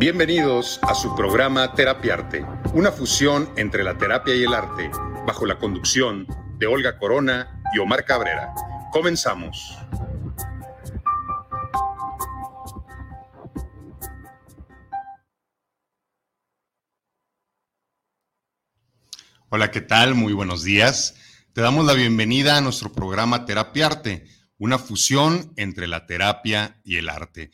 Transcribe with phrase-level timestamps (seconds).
[0.00, 4.90] Bienvenidos a su programa Terapiarte, una fusión entre la terapia y el arte,
[5.26, 6.26] bajo la conducción
[6.56, 8.54] de Olga Corona y Omar Cabrera.
[8.92, 9.76] Comenzamos.
[19.50, 20.14] Hola, ¿qué tal?
[20.14, 21.14] Muy buenos días.
[21.52, 24.26] Te damos la bienvenida a nuestro programa Terapiarte,
[24.56, 27.50] una fusión entre la terapia y el arte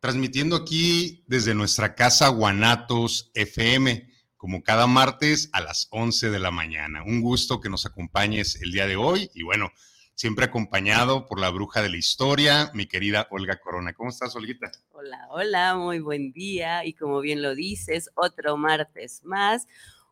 [0.00, 6.50] transmitiendo aquí desde nuestra casa Guanatos FM, como cada martes a las 11 de la
[6.50, 7.02] mañana.
[7.02, 9.70] Un gusto que nos acompañes el día de hoy y bueno,
[10.14, 13.92] siempre acompañado por la bruja de la historia, mi querida Olga Corona.
[13.92, 14.70] ¿Cómo estás, Olguita?
[14.92, 19.66] Hola, hola, muy buen día y como bien lo dices, otro martes más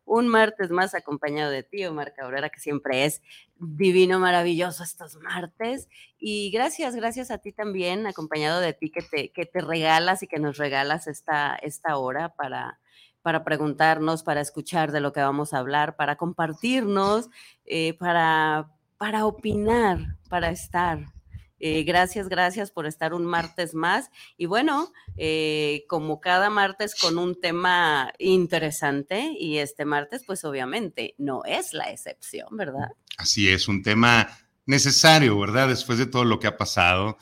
[0.05, 3.21] un martes más acompañado de ti, Omar Cabrera, que siempre es
[3.57, 5.89] divino, maravilloso estos martes.
[6.19, 10.27] Y gracias, gracias a ti también, acompañado de ti, que te, que te regalas y
[10.27, 12.79] que nos regalas esta, esta hora para,
[13.21, 17.29] para preguntarnos, para escuchar de lo que vamos a hablar, para compartirnos,
[17.65, 21.14] eh, para, para opinar, para estar.
[21.59, 24.09] Eh, gracias, gracias por estar un martes más.
[24.37, 31.15] Y bueno, eh, como cada martes con un tema interesante y este martes pues obviamente
[31.17, 32.89] no es la excepción, ¿verdad?
[33.17, 34.27] Así es, un tema
[34.65, 35.69] necesario, ¿verdad?
[35.69, 37.17] Después de todo lo que ha pasado.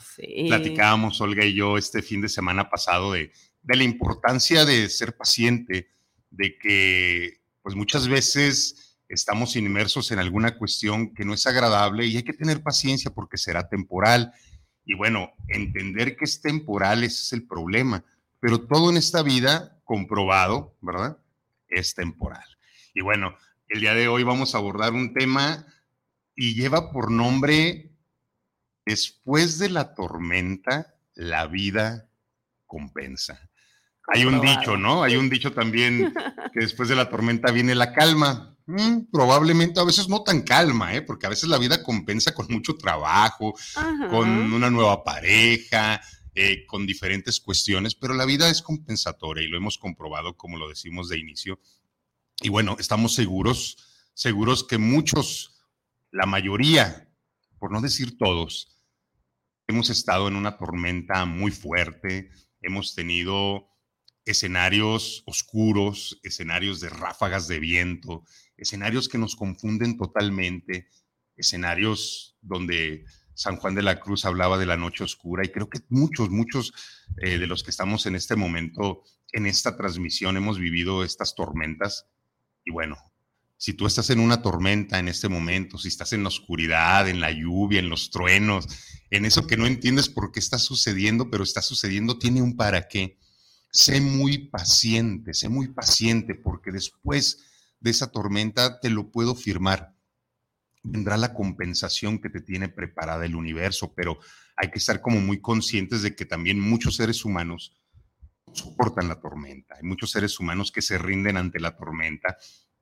[0.48, 5.16] Platicábamos, Olga y yo, este fin de semana pasado de, de la importancia de ser
[5.16, 5.90] paciente,
[6.30, 8.83] de que pues muchas veces
[9.14, 13.38] estamos inmersos en alguna cuestión que no es agradable y hay que tener paciencia porque
[13.38, 14.34] será temporal.
[14.86, 18.04] Y bueno, entender que es temporal ese es el problema,
[18.40, 21.18] pero todo en esta vida, comprobado, ¿verdad?
[21.68, 22.44] Es temporal.
[22.94, 23.36] Y bueno,
[23.70, 25.66] el día de hoy vamos a abordar un tema
[26.36, 27.92] y lleva por nombre,
[28.86, 32.10] después de la tormenta, la vida
[32.66, 33.50] compensa.
[34.08, 35.04] Hay un dicho, ¿no?
[35.04, 36.14] Hay un dicho también
[36.54, 38.53] que después de la tormenta viene la calma.
[38.66, 41.02] Mm, probablemente a veces no tan calma, ¿eh?
[41.02, 43.54] porque a veces la vida compensa con mucho trabajo,
[44.10, 46.02] con una nueva pareja,
[46.34, 50.70] eh, con diferentes cuestiones, pero la vida es compensatoria y lo hemos comprobado como lo
[50.70, 51.60] decimos de inicio.
[52.42, 53.78] Y bueno, estamos seguros,
[54.14, 55.62] seguros que muchos,
[56.12, 57.10] la mayoría,
[57.60, 58.70] por no decir todos,
[59.68, 62.32] hemos estado en una tormenta muy fuerte,
[62.62, 63.68] hemos tenido
[64.26, 68.24] escenarios oscuros, escenarios de ráfagas de viento,
[68.58, 70.88] escenarios que nos confunden totalmente,
[71.36, 75.80] escenarios donde San Juan de la Cruz hablaba de la noche oscura y creo que
[75.90, 76.74] muchos, muchos
[77.18, 82.08] eh, de los que estamos en este momento, en esta transmisión, hemos vivido estas tormentas.
[82.64, 82.98] Y bueno,
[83.58, 87.20] si tú estás en una tormenta en este momento, si estás en la oscuridad, en
[87.20, 88.68] la lluvia, en los truenos,
[89.10, 92.88] en eso que no entiendes por qué está sucediendo, pero está sucediendo, tiene un para
[92.88, 93.18] qué.
[93.74, 97.44] Sé muy paciente, sé muy paciente, porque después
[97.80, 99.96] de esa tormenta, te lo puedo firmar.
[100.84, 104.20] Vendrá la compensación que te tiene preparada el universo, pero
[104.56, 107.76] hay que estar como muy conscientes de que también muchos seres humanos
[108.54, 109.76] soportan la tormenta.
[109.76, 112.38] Hay muchos seres humanos que se rinden ante la tormenta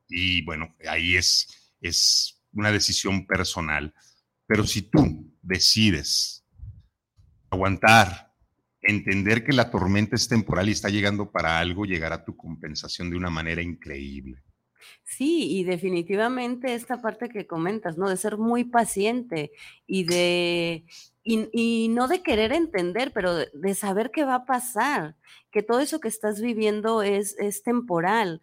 [0.09, 3.93] y bueno, ahí es, es una decisión personal.
[4.45, 6.45] Pero si tú decides
[7.49, 8.30] aguantar,
[8.81, 13.17] entender que la tormenta es temporal y está llegando para algo, llegará tu compensación de
[13.17, 14.43] una manera increíble.
[15.03, 18.09] Sí, y definitivamente esta parte que comentas, ¿no?
[18.09, 19.51] De ser muy paciente
[19.85, 20.85] y de,
[21.23, 25.15] y, no de querer entender, pero de, saber qué va a pasar,
[25.51, 28.41] que todo eso que estás viviendo es, es temporal.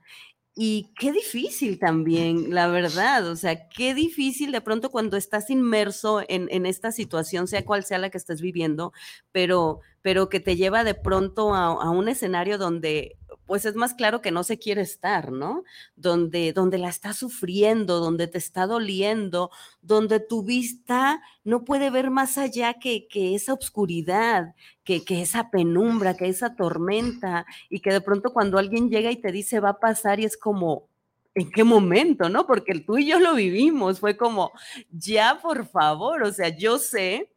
[0.61, 6.21] Y qué difícil también, la verdad, o sea, qué difícil de pronto cuando estás inmerso
[6.29, 8.93] en, en esta situación, sea cual sea la que estés viviendo,
[9.31, 13.18] pero, pero que te lleva de pronto a, a un escenario donde
[13.49, 15.65] pues es más claro que no se quiere estar, ¿no?
[15.97, 19.51] Donde, donde la está sufriendo, donde te está doliendo,
[19.81, 24.55] donde tu vista no puede ver más allá que, que esa oscuridad,
[24.85, 29.17] que, que, esa penumbra, que esa tormenta, y que de pronto cuando alguien llega y
[29.17, 30.87] te dice va a pasar y es como,
[31.35, 32.47] ¿en qué momento, no?
[32.47, 34.53] Porque tú y yo lo vivimos, fue como,
[34.91, 37.31] ya por favor, o sea, yo sé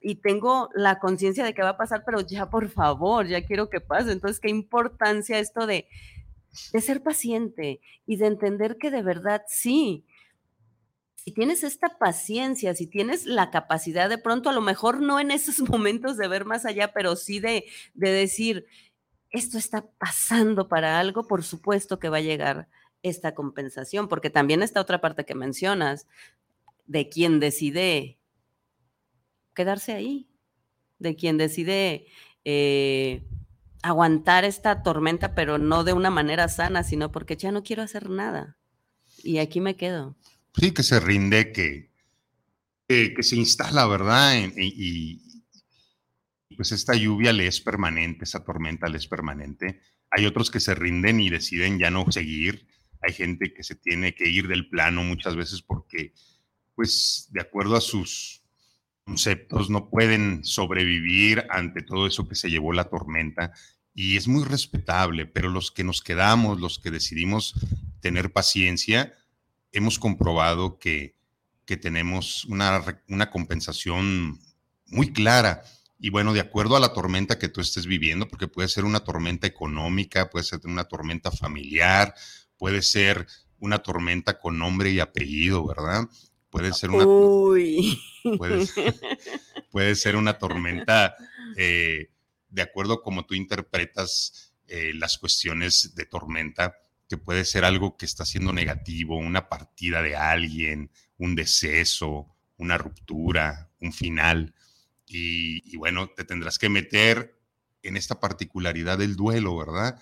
[0.00, 3.68] y tengo la conciencia de que va a pasar, pero ya por favor, ya quiero
[3.68, 4.12] que pase.
[4.12, 5.88] Entonces, qué importancia esto de,
[6.72, 10.04] de ser paciente y de entender que de verdad sí,
[11.16, 15.30] si tienes esta paciencia, si tienes la capacidad de pronto, a lo mejor no en
[15.30, 17.64] esos momentos de ver más allá, pero sí de,
[17.94, 18.66] de decir,
[19.30, 22.68] esto está pasando para algo, por supuesto que va a llegar
[23.02, 26.06] esta compensación, porque también está otra parte que mencionas,
[26.86, 28.17] de quien decide
[29.58, 30.28] quedarse ahí,
[31.00, 32.06] de quien decide
[32.44, 33.24] eh,
[33.82, 38.08] aguantar esta tormenta, pero no de una manera sana, sino porque ya no quiero hacer
[38.08, 38.56] nada.
[39.24, 40.16] Y aquí me quedo.
[40.54, 41.90] Sí, que se rinde, que,
[42.86, 44.36] que se instala, ¿verdad?
[44.56, 45.24] Y,
[46.56, 49.80] pues esta lluvia le es permanente, esa tormenta le es permanente.
[50.12, 52.68] Hay otros que se rinden y deciden ya no seguir.
[53.00, 56.14] Hay gente que se tiene que ir del plano muchas veces porque,
[56.76, 58.44] pues, de acuerdo a sus
[59.08, 63.52] conceptos, no pueden sobrevivir ante todo eso que se llevó la tormenta.
[63.94, 67.54] Y es muy respetable, pero los que nos quedamos, los que decidimos
[68.00, 69.14] tener paciencia,
[69.72, 71.16] hemos comprobado que,
[71.64, 74.38] que tenemos una, una compensación
[74.88, 75.62] muy clara.
[75.98, 79.00] Y bueno, de acuerdo a la tormenta que tú estés viviendo, porque puede ser una
[79.00, 82.14] tormenta económica, puede ser una tormenta familiar,
[82.58, 83.26] puede ser
[83.58, 86.08] una tormenta con nombre y apellido, ¿verdad?
[86.50, 87.04] Puede ser una,
[89.70, 91.14] puede, ser una tormenta
[91.56, 92.10] eh,
[92.48, 96.74] de acuerdo a cómo tú interpretas eh, las cuestiones de tormenta
[97.08, 102.28] que puede ser algo que está siendo negativo, una partida de alguien, un deceso,
[102.58, 104.54] una ruptura, un final.
[105.06, 107.40] Y, bueno, te tendrás que meter
[107.82, 109.98] en esta particularidad del duelo, ¿verdad?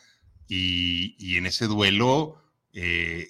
[0.49, 3.29] Y, en ese duelo, eh,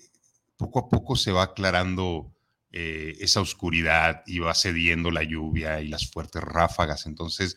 [0.56, 2.34] poco a poco se va aclarando
[2.78, 7.06] eh, esa oscuridad y va cediendo la lluvia y las fuertes ráfagas.
[7.06, 7.56] Entonces,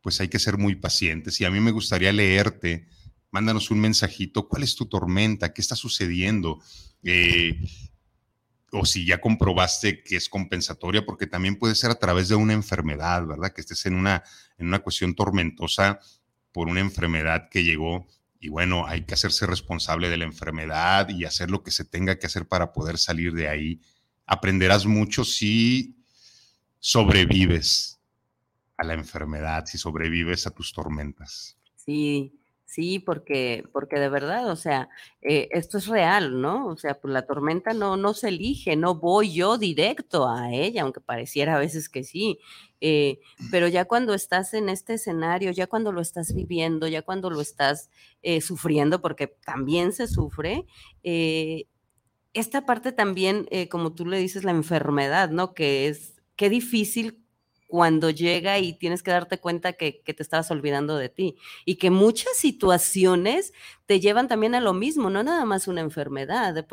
[0.00, 1.38] pues hay que ser muy pacientes.
[1.42, 2.88] Y a mí me gustaría leerte
[3.30, 5.52] mándanos un mensajito, ¿cuál es tu tormenta?
[5.52, 6.62] ¿Qué está sucediendo?
[7.02, 7.60] Eh,
[8.72, 12.54] o si ya comprobaste que es compensatoria, porque también puede ser a través de una
[12.54, 13.52] enfermedad, ¿verdad?
[13.52, 14.24] Que estés en una,
[14.56, 16.00] en una cuestión tormentosa
[16.52, 18.06] por una enfermedad que llegó
[18.40, 22.18] y bueno, hay que hacerse responsable de la enfermedad y hacer lo que se tenga
[22.18, 23.82] que hacer para poder salir de ahí.
[24.26, 25.96] Aprenderás mucho si
[26.78, 28.00] sobrevives
[28.76, 31.56] a la enfermedad, si sobrevives a tus tormentas.
[31.76, 32.32] Sí,
[32.68, 34.88] Sí, porque, porque de verdad, o sea,
[35.22, 36.66] eh, esto es real, ¿no?
[36.66, 40.82] O sea, pues la tormenta no, no se elige, no voy yo directo a ella,
[40.82, 42.40] aunque pareciera a veces que sí.
[42.80, 43.20] Eh,
[43.52, 47.40] pero ya cuando estás en este escenario, ya cuando lo estás viviendo, ya cuando lo
[47.40, 47.88] estás
[48.22, 50.66] eh, sufriendo, porque también se sufre,
[52.36, 55.54] esta parte también, como tú le dices, la enfermedad, ¿no?
[55.54, 57.26] Que es, qué difícil
[57.68, 61.90] cuando llega y tienes que darte cuenta que, te estabas olvidando de ti y que
[61.90, 63.52] muchas situaciones
[63.86, 66.64] te llevan también a lo mismo, no nada más una enfermedad, de,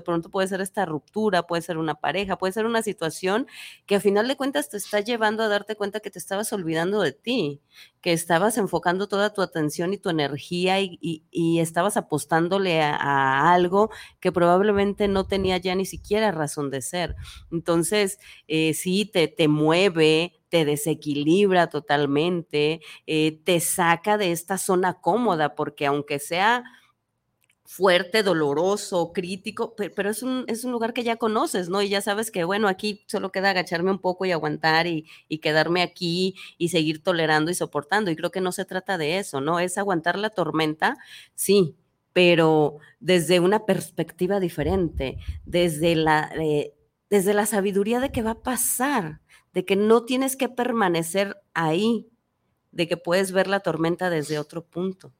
[0.00, 3.46] pronto puede ser esta ruptura, puede ser una pareja, puede ser una situación
[3.84, 7.02] que a final de cuentas te está llevando a darte cuenta que te estabas olvidando
[7.02, 7.60] de ti,
[8.00, 11.22] que estabas enfocando toda tu atención y tu energía y,
[11.60, 13.90] estabas apostándole a, algo
[14.20, 17.14] que probablemente no tenía ya ni siquiera razón de ser.
[17.50, 25.00] Entonces, eh, sí, te, te mueve, te desequilibra totalmente, eh, te saca de esta zona
[25.00, 26.61] cómoda, porque aunque sea
[27.72, 31.80] fuerte, doloroso, crítico, pero, es, un, es, un, lugar que ya conoces, ¿no?
[31.80, 35.38] Y ya sabes que, bueno, aquí solo queda agacharme un poco y aguantar y, y,
[35.38, 38.10] quedarme aquí y seguir tolerando y soportando.
[38.10, 39.58] Y creo que no se trata de eso, ¿no?
[39.58, 40.98] Es aguantar la tormenta,
[41.34, 41.74] sí,
[42.12, 46.74] pero desde una perspectiva diferente, desde la, eh,
[47.08, 49.22] desde la sabiduría de que va a pasar,
[49.54, 52.06] de que no tienes que permanecer ahí,
[52.70, 55.14] de que puedes ver la tormenta desde otro punto,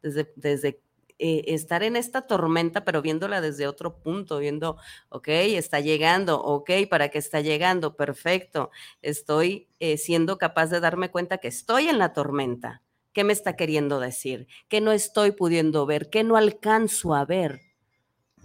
[0.00, 0.80] desde, desde
[1.18, 4.76] eh, estar en esta tormenta, pero viéndola desde otro punto, viendo,
[5.08, 7.96] ok, está llegando, ok, ¿para qué está llegando?
[7.96, 8.70] Perfecto,
[9.02, 12.82] estoy eh, siendo capaz de darme cuenta que estoy en la tormenta.
[13.12, 14.46] ¿Qué me está queriendo decir?
[14.68, 17.67] Que no estoy pudiendo ver, que no alcanzo a ver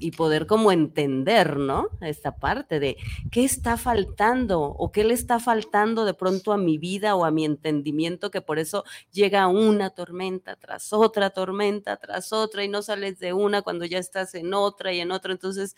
[0.04, 1.88] y poder como entender, ¿no?
[2.02, 2.98] Esta parte de
[3.32, 7.32] qué está faltando o qué le está faltando de pronto a mi vida o a
[7.32, 12.82] mi entendimiento, que por eso llega una tormenta tras otra tormenta tras otra y no
[12.82, 15.32] sales de una cuando ya estás en otra y en otra.
[15.32, 15.76] Entonces,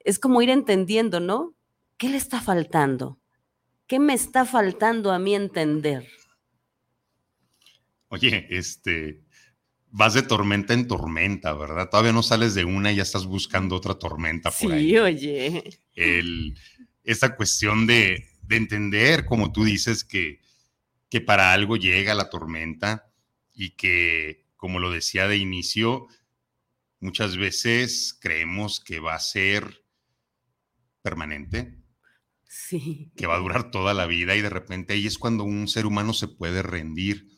[0.00, 1.54] es como ir entendiendo, ¿no?
[1.96, 3.18] ¿Qué le está faltando?
[3.86, 6.06] ¿Qué me está faltando a mí entender?
[8.08, 9.22] Oye, este,
[9.90, 11.88] vas de tormenta en tormenta, ¿verdad?
[11.90, 14.90] Todavía no sales de una y ya estás buscando otra tormenta por ahí.
[14.90, 15.80] Sí, oye.
[17.04, 20.40] esta cuestión de, entender, como tú dices, que,
[21.10, 23.10] que para algo llega la tormenta
[23.54, 26.06] y que, como lo decía de inicio,
[27.00, 29.84] muchas veces creemos que va a ser
[31.02, 31.74] permanente.
[32.46, 33.12] Sí.
[33.16, 35.86] Que va a durar toda la vida y de repente ahí es cuando un ser
[35.86, 37.28] humano se puede rendir.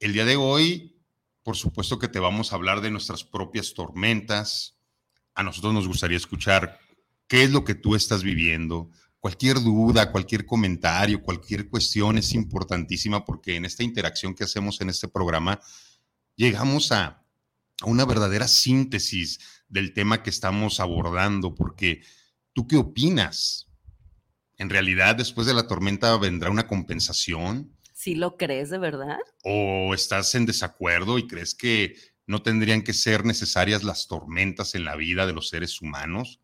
[0.00, 0.91] El día de hoy
[1.42, 4.76] por supuesto que te vamos a hablar de nuestras propias tormentas.
[5.34, 6.78] A nosotros nos gustaría escuchar
[7.26, 8.90] qué es lo que tú estás viviendo.
[9.18, 14.90] Cualquier duda, cualquier comentario, cualquier cuestión es importantísima porque en esta interacción que hacemos en
[14.90, 15.60] este programa
[16.36, 17.22] llegamos a,
[17.84, 22.02] una verdadera síntesis del tema que estamos abordando, porque
[22.52, 23.68] tú qué opinas?
[24.56, 27.76] ¿En realidad después de la tormenta vendrá una compensación?
[28.02, 29.20] ¿Sí lo crees de verdad?
[29.44, 31.94] ¿O estás en desacuerdo y crees que
[32.26, 36.40] no tendrían que ser necesarias las tormentas en la vida de los seres humanos?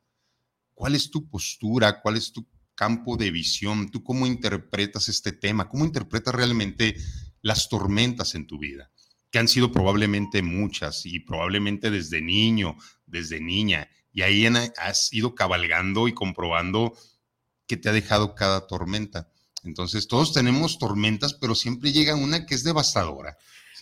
[0.75, 2.01] ¿Cuál es tu postura?
[2.01, 2.47] ¿Cuál es tu
[2.77, 3.91] campo de visión?
[3.91, 5.69] ¿Tú cómo interpretas este tema?
[5.69, 6.95] ¿Cómo interpretas realmente
[7.43, 8.93] las tormentas en tu vida?
[9.33, 13.91] Que han sido probablemente muchas y probablemente desde niño, desde niña.
[14.13, 16.97] Y ahí has ido cabalgando y comprobando
[17.67, 19.33] que te ha dejado cada tormenta.
[19.69, 23.37] Entonces, todos tenemos tormentas, pero siempre llega una que es devastadora.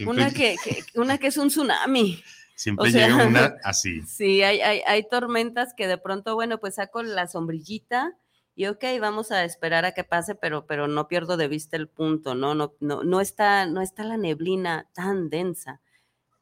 [0.04, 0.56] una, que,
[0.94, 2.22] una que es un tsunami.
[2.56, 4.00] Siempre llega una así.
[4.06, 8.16] Sí, hay, hay, hay, tormentas que de pronto, bueno, pues saco la sombrillita
[8.54, 11.86] y ok, vamos a esperar a que pase, pero, pero no pierdo de vista el
[11.86, 12.54] punto, ¿no?
[12.54, 15.82] No, no, no, está, no está la neblina tan densa.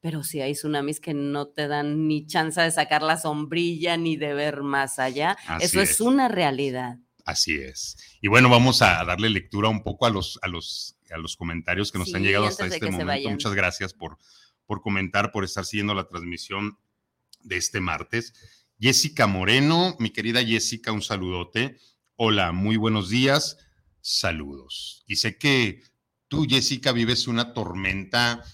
[0.00, 4.16] Pero sí hay tsunamis que no te dan ni chance de sacar la sombrilla ni
[4.16, 5.36] de ver más allá.
[5.60, 6.98] Eso es una realidad.
[7.24, 7.96] Así es.
[8.20, 11.90] Y bueno, vamos a darle lectura un poco a los, a los, a los comentarios
[11.90, 13.30] que nos han llegado hasta este momento.
[13.30, 14.18] Muchas gracias por,
[14.66, 16.78] por comentar, por estar siguiendo la transmisión
[17.42, 18.34] de este martes.
[18.78, 21.78] Jessica Moreno, mi querida Jessica, un saludote.
[22.16, 23.56] Hola, muy buenos días.
[24.02, 25.02] Saludos.
[25.06, 25.82] Y sé que
[26.28, 28.44] tú, Jessica, vives una tormenta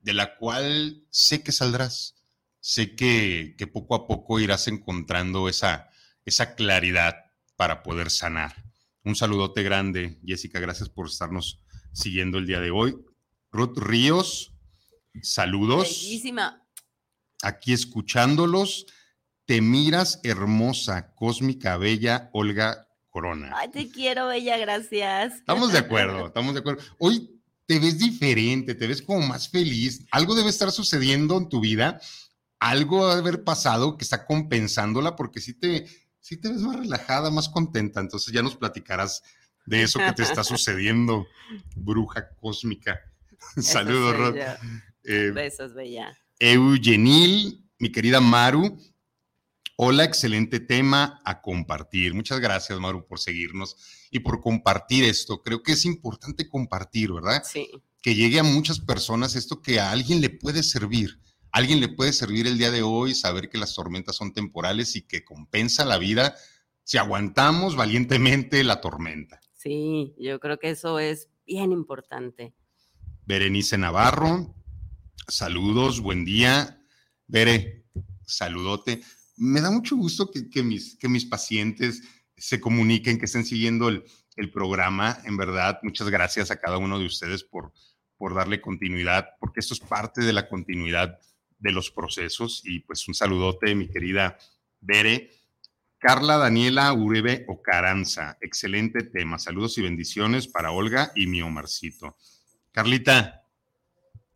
[0.00, 2.14] de la cual sé que saldrás.
[2.60, 5.90] Sé que, que poco a poco irás encontrando esa,
[6.24, 7.27] esa claridad
[7.58, 8.54] para poder sanar.
[9.02, 11.60] Un saludote grande, Jessica, gracias por estarnos
[11.92, 12.96] siguiendo el día de hoy.
[13.50, 14.52] Ruth Ríos,
[15.22, 15.88] saludos.
[15.88, 16.64] Bellísima.
[17.42, 18.86] Aquí escuchándolos,
[19.44, 23.50] te miras hermosa, cósmica, bella, Olga Corona.
[23.56, 25.34] Ay, te quiero, bella, gracias.
[25.34, 26.84] Estamos de acuerdo, estamos de acuerdo.
[27.00, 30.06] Hoy te ves diferente, te ves como más feliz.
[30.12, 32.00] Algo debe estar sucediendo en tu vida,
[32.60, 35.86] algo debe haber pasado que está compensándola, porque si te
[36.28, 38.00] sí te ves más relajada, más contenta.
[38.00, 39.22] Entonces ya nos platicarás
[39.64, 41.26] de eso que te está sucediendo,
[41.74, 43.00] bruja cósmica.
[43.56, 44.36] Saludos, Rod.
[45.04, 46.18] Eh, Besos, bella.
[46.38, 48.78] Eugenil, mi querida Maru.
[49.76, 52.12] Hola, excelente tema a compartir.
[52.12, 53.76] Muchas gracias, Maru, por seguirnos
[54.10, 55.42] y por compartir esto.
[55.42, 57.42] Creo que es importante compartir, ¿verdad?
[57.42, 57.70] Sí.
[58.02, 61.20] Que llegue a muchas personas esto que a alguien le puede servir
[61.52, 65.02] alguien le puede servir el día de hoy saber que las tormentas son temporales y
[65.02, 66.34] que compensa la vida
[66.84, 69.40] si aguantamos valientemente la tormenta.
[69.52, 72.54] Sí, yo creo que eso es bien importante.
[73.26, 74.54] Berenice Navarro,
[75.26, 76.82] saludos, buen día.
[77.26, 77.84] Bere,
[78.24, 79.02] saludote.
[79.36, 82.02] Me da mucho gusto que, mis, que mis pacientes
[82.36, 84.04] se comuniquen, que estén siguiendo el,
[84.52, 85.18] programa.
[85.24, 87.72] En verdad, muchas gracias a cada uno de ustedes por,
[88.16, 91.18] por darle continuidad, porque esto es parte de la continuidad
[91.58, 92.62] de los procesos.
[92.64, 94.38] Y pues un saludote, mi querida
[94.80, 95.30] Bere.
[95.98, 99.38] Carla Daniela Uribe Ocaranza, excelente tema.
[99.38, 102.16] Saludos y bendiciones para Olga y mi Omarcito.
[102.70, 103.42] Carlita,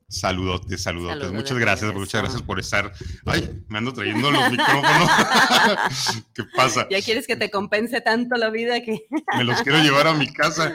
[0.08, 1.30] saludote, saludotes.
[1.30, 2.92] muchas gracias, muchas gracias por estar.
[3.26, 5.08] Ay, me ando trayendo los micrófonos.
[6.34, 6.88] ¿Qué pasa?
[6.90, 9.06] Ya quieres que te compense tanto la vida que.
[9.36, 10.74] me los quiero llevar a mi casa.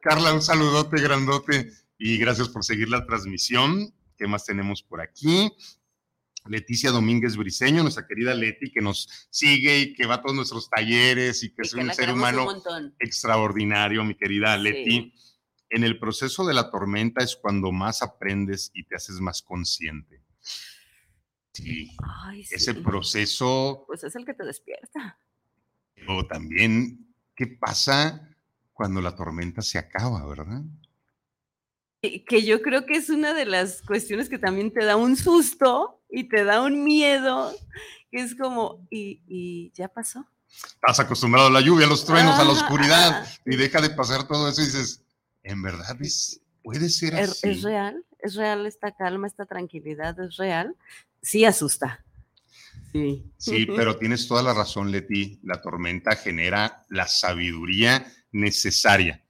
[0.00, 3.92] Carla, un saludote grandote y gracias por seguir la transmisión.
[4.16, 5.50] ¿Qué más tenemos por aquí?
[6.46, 10.68] Leticia Domínguez Briseño, nuestra querida Leti, que nos sigue y que va a todos nuestros
[10.68, 12.48] talleres y que es un ser humano
[12.98, 15.14] extraordinario, mi querida Leti.
[15.70, 20.22] En el proceso de la tormenta es cuando más aprendes y te haces más consciente.
[21.52, 21.90] Sí,
[22.50, 23.84] ese proceso.
[23.86, 25.18] Pues es el que te despierta.
[26.08, 28.28] O también, ¿qué pasa
[28.72, 30.62] cuando la tormenta se acaba, verdad?
[32.02, 36.00] Que yo creo que es una de las cuestiones que también te da un susto
[36.10, 37.54] y te da un miedo,
[38.10, 40.26] que es como, ¿y, ya pasó?
[40.50, 44.26] Estás acostumbrado a la lluvia, a los truenos, a la oscuridad, y deja de pasar
[44.26, 45.02] todo eso y dices,
[45.44, 47.48] ¿en verdad es, puede ser ¿Es, así.
[47.48, 48.04] ¿Es real?
[48.18, 50.18] ¿Es real esta calma, esta tranquilidad?
[50.20, 50.76] ¿Es real?
[51.22, 52.04] Sí asusta.
[52.92, 53.24] Sí.
[53.38, 55.38] Sí, pero tienes toda la razón, Leti.
[55.44, 59.21] La tormenta genera la sabiduría necesaria,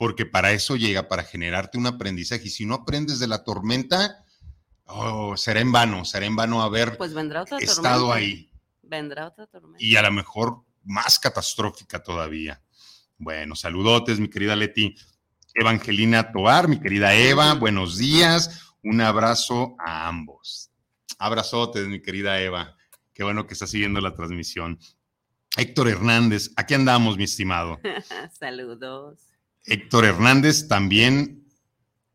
[0.00, 2.44] porque para eso llega, para generarte un aprendizaje.
[2.46, 4.24] Y si no aprendes de la tormenta,
[4.86, 8.16] oh, será en vano, será en vano haber pues vendrá otra estado tormenta.
[8.16, 8.50] ahí.
[8.80, 9.76] Vendrá otra tormenta.
[9.78, 12.62] Y a lo mejor más catastrófica todavía.
[13.18, 14.96] Bueno, saludotes, mi querida Leti.
[15.52, 18.72] Evangelina Toar, mi querida Eva, buenos días.
[18.82, 20.70] Un abrazo a ambos.
[21.18, 22.74] Abrazotes, mi querida Eva.
[23.12, 24.78] Qué bueno que está siguiendo la transmisión.
[25.58, 27.78] Héctor Hernández, aquí andamos, mi estimado.
[28.40, 29.29] Saludos.
[29.64, 31.48] Héctor Hernández, también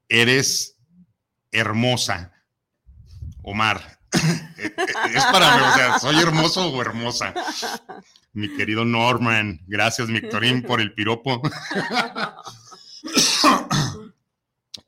[0.09, 0.77] eres
[1.51, 2.33] hermosa.
[3.43, 7.33] Omar, es para mí, o sea, soy hermoso o hermosa.
[8.33, 11.41] Mi querido Norman, gracias, Victorín, por el piropo.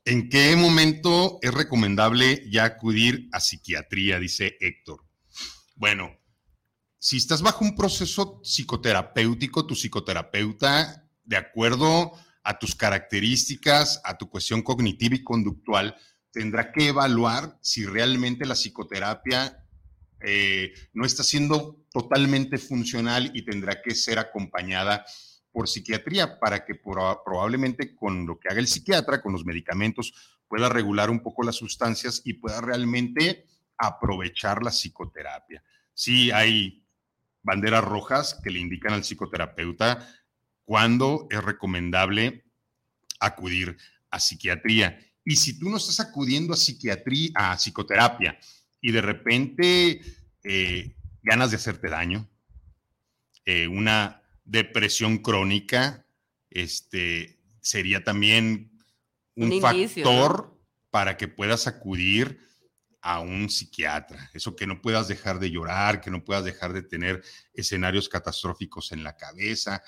[0.04, 4.18] ¿En qué momento es recomendable ya acudir a psiquiatría?
[4.18, 5.04] Dice Héctor.
[5.76, 6.18] Bueno,
[6.98, 12.12] si estás bajo un proceso psicoterapéutico, tu psicoterapeuta, de acuerdo
[12.48, 15.94] a tus características, a tu cuestión cognitiva y conductual,
[16.32, 19.66] tendrá que evaluar si realmente la psicoterapia
[20.24, 25.04] eh, no está siendo totalmente funcional y tendrá que ser acompañada
[25.52, 30.14] por psiquiatría para que probablemente con lo que haga el psiquiatra, con los medicamentos,
[30.48, 33.44] pueda regular un poco las sustancias y pueda realmente
[33.76, 35.62] aprovechar la psicoterapia.
[35.92, 36.82] Sí hay
[37.42, 40.08] banderas rojas que le indican al psicoterapeuta
[40.68, 42.44] cuándo es recomendable
[43.20, 43.78] acudir
[44.10, 44.98] a psiquiatría.
[45.24, 48.38] Y si tú no estás acudiendo a psiquiatría, a psicoterapia,
[48.78, 50.02] y de repente
[50.44, 52.28] eh, ganas de hacerte daño,
[53.46, 56.06] eh, una depresión crónica,
[56.50, 58.70] este, sería también
[59.36, 60.58] un, factor ¿no?
[60.90, 62.46] para que puedas acudir
[63.00, 64.30] a un psiquiatra.
[64.34, 67.22] Eso que no puedas dejar de llorar, que no puedas dejar de tener
[67.54, 69.82] escenarios catastróficos en la cabeza,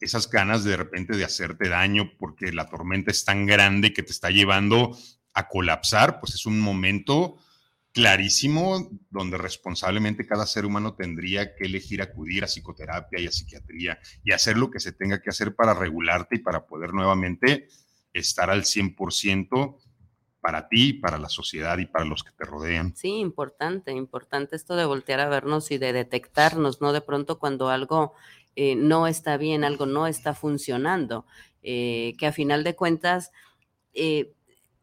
[0.00, 4.12] esas ganas de repente de hacerte daño porque la tormenta es tan grande que te
[4.12, 4.96] está llevando
[5.34, 7.38] a colapsar, pues es un momento
[7.92, 13.98] clarísimo donde responsablemente cada ser humano tendría que elegir acudir a psicoterapia y a psiquiatría
[14.22, 17.68] y hacer lo que se tenga que hacer para regularte y para poder nuevamente
[18.12, 19.78] estar al 100%
[20.40, 22.94] para ti, para la sociedad y para los que te rodean.
[22.96, 26.92] Sí, importante, importante esto de voltear a vernos y de detectarnos, ¿no?
[26.92, 28.14] De pronto cuando algo
[28.60, 31.26] eh, no está bien, algo no está funcionando,
[31.62, 33.30] eh, que a final de cuentas,
[33.94, 34.34] eh,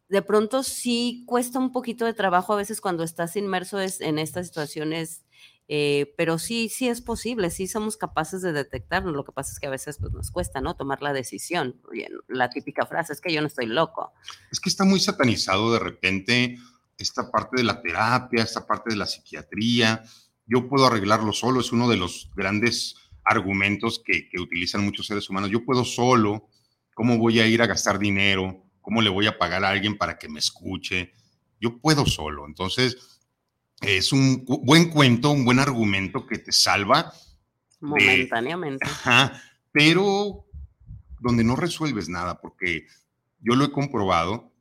[0.07, 4.17] de pronto sí cuesta un poquito de trabajo a veces cuando estás inmerso es, en
[4.17, 5.25] estas situaciones,
[5.67, 9.11] pero sí, sí es posible, sí somos capaces de detectarlo.
[9.11, 10.77] Lo que pasa es que a veces pues, nos cuesta, ¿no?
[10.77, 11.81] Tomar la decisión.
[12.29, 14.13] La típica frase es que yo no estoy loco.
[14.51, 16.57] Es que está muy satanizado de repente
[16.97, 20.05] esta parte de la terapia, esta parte de la psiquiatría.
[20.45, 25.29] Yo puedo arreglarlo solo, es uno de los grandes argumentos que, que utilizan muchos seres
[25.29, 25.49] humanos.
[25.49, 26.47] Yo puedo solo,
[26.93, 28.63] ¿cómo voy a ir a gastar dinero?
[28.81, 31.11] ¿Cómo le voy a pagar a alguien para que me escuche?
[31.59, 32.45] Yo puedo solo.
[32.45, 33.19] Entonces,
[33.81, 37.11] es un buen cuento, un buen argumento que te salva.
[37.81, 38.85] Momentáneamente.
[38.85, 40.45] De, ajá, pero
[41.19, 42.85] donde no resuelves nada, porque
[43.39, 44.53] yo lo he comprobado,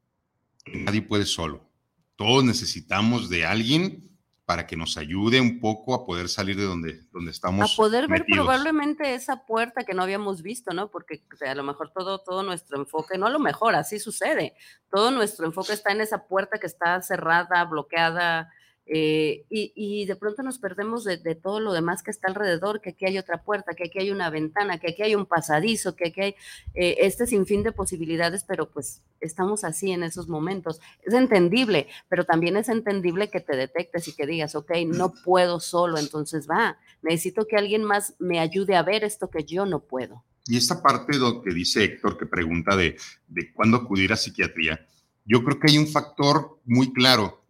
[0.72, 1.70] nadie puede solo.
[2.16, 4.13] Todos necesitamos de alguien
[4.44, 7.72] para que nos ayude un poco a poder salir de donde, donde estamos.
[7.72, 8.44] A poder ver metidos.
[8.44, 10.90] probablemente esa puerta que no habíamos visto, ¿no?
[10.90, 14.54] Porque a lo mejor todo, todo nuestro enfoque, no a lo mejor, así sucede,
[14.90, 18.52] todo nuestro enfoque está en esa puerta que está cerrada, bloqueada,
[18.86, 22.82] eh, y, y, de pronto nos perdemos de, de, todo lo demás que está alrededor,
[22.82, 25.96] que aquí hay otra puerta, que aquí hay una ventana, que aquí hay un pasadizo,
[25.96, 26.34] que aquí hay
[26.74, 30.80] eh, este sinfín de posibilidades, pero pues estamos así en esos momentos.
[31.02, 35.60] Es entendible, pero también es entendible que te detectes y que digas, ok, no puedo
[35.60, 39.80] solo, entonces va, necesito que alguien más me ayude a ver esto que yo no
[39.80, 40.24] puedo.
[40.46, 44.86] Y esta parte lo que dice Héctor, que pregunta de, de cuándo acudir a psiquiatría,
[45.24, 47.43] yo creo que hay un factor muy claro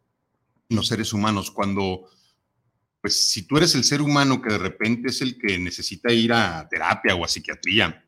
[0.74, 1.50] los seres humanos.
[1.50, 2.08] Cuando,
[3.00, 6.32] pues, si tú eres el ser humano que de repente es el que necesita ir
[6.32, 8.04] a terapia o a psiquiatría,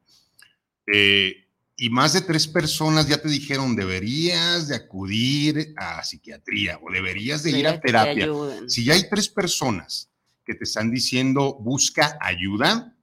[0.86, 1.46] eh,
[1.78, 7.42] y más de tres personas ya te dijeron, deberías de acudir a psiquiatría o deberías
[7.42, 8.28] de ir a terapia.
[8.66, 10.10] Si ya hay tres personas
[10.44, 12.96] que te están diciendo, busca ayuda,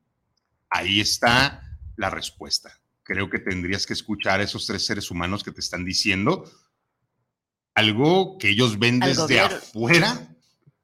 [0.71, 2.79] ahí está la respuesta.
[3.03, 6.49] Creo que tendrías que escuchar a esos tres seres humanos que te están diciendo,
[7.75, 10.35] algo que ellos ven desde afuera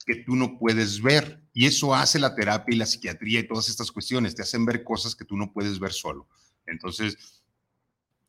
[0.05, 1.41] que tú no puedes ver.
[1.53, 4.83] Y eso hace la terapia y la psiquiatría y todas estas cuestiones, te hacen ver
[4.83, 6.27] cosas que tú no puedes ver solo.
[6.65, 7.41] Entonces,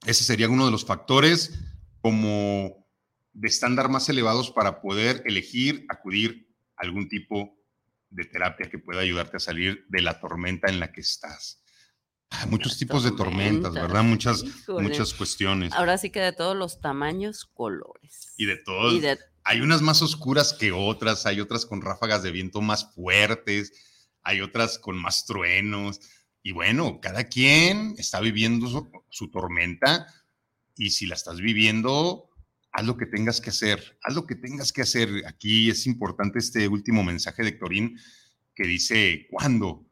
[0.06, 1.58] ese sería uno de los factores
[2.00, 2.86] como
[3.32, 7.56] de estándar más elevados para poder elegir acudir a algún tipo
[8.10, 11.62] de terapia que pueda ayudarte a salir de la tormenta en la que estás.
[12.30, 14.02] Hay muchos tipos de tormentas, ¿verdad?
[14.04, 15.72] Muchas, muchas cuestiones.
[15.72, 18.34] Ahora sí que de todos los tamaños, colores.
[18.36, 19.02] Y de todos.
[19.44, 23.72] Hay unas más oscuras que otras, hay otras con ráfagas de viento más fuertes,
[24.22, 26.00] hay otras con más truenos.
[26.42, 30.06] Y bueno, cada quien está viviendo su tormenta
[30.76, 32.30] y si la estás viviendo,
[32.72, 35.08] haz lo que tengas que hacer, haz lo que tengas que hacer.
[35.26, 37.98] Aquí es importante este último mensaje de Torín
[38.54, 39.89] que dice, ¿cuándo?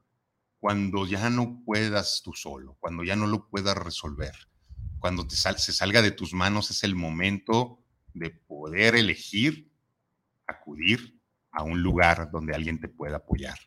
[0.61, 4.35] Cuando ya no puedas tú solo, cuando ya no lo puedas resolver,
[4.99, 7.79] cuando te se salga de tus manos es el momento
[8.15, 9.71] de poder elegir
[10.47, 11.21] acudir
[11.53, 13.59] a un lugar donde alguien te pueda apoyar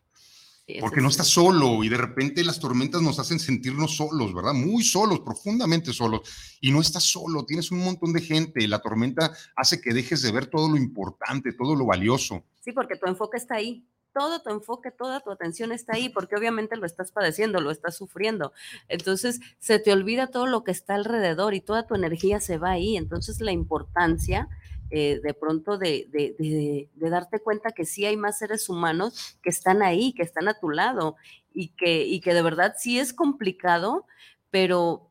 [0.80, 4.54] porque no estás solo y de repente las tormentas nos hacen sentirnos solos, ¿verdad?
[4.54, 6.22] Muy solos, profundamente solos.
[6.62, 8.68] Y no estás solo, tienes un montón de gente.
[8.68, 12.46] La tormenta hace que dejes de ver todo lo importante, todo lo valioso.
[12.62, 13.86] Sí, porque tu enfoque está ahí.
[14.14, 17.96] Todo tu enfoque, toda tu atención está ahí, porque obviamente lo estás padeciendo, lo estás
[17.96, 18.54] sufriendo.
[18.88, 22.72] Entonces se te olvida todo lo que está alrededor y toda tu energía se va
[22.72, 22.98] ahí.
[22.98, 24.50] Entonces la importancia
[24.94, 30.14] eh, de pronto de, darte cuenta que sí hay más seres humanos que están ahí,
[30.14, 31.16] que están a tu lado
[31.54, 34.06] y que, y que de verdad sí es complicado,
[34.50, 35.11] pero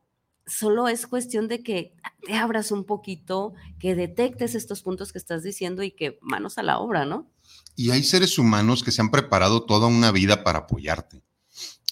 [0.51, 1.93] solo es cuestión de que
[2.25, 6.63] te abras un poquito, que detectes estos puntos que estás diciendo y que manos a
[6.63, 7.31] la obra, ¿no?
[7.75, 11.23] Y hay seres humanos que se han preparado toda una vida para apoyarte.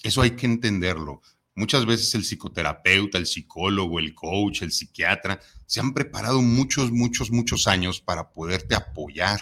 [0.02, 1.22] Eso hay que entenderlo.
[1.54, 7.30] Muchas veces el psicoterapeuta, el psicólogo, el coach, el psiquiatra, se han preparado muchos, muchos,
[7.30, 9.40] muchos años para poderte apoyar.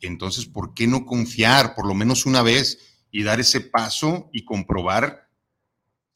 [0.00, 2.78] Entonces, ¿por qué no confiar por lo menos una vez
[3.10, 5.25] y dar ese paso y comprobar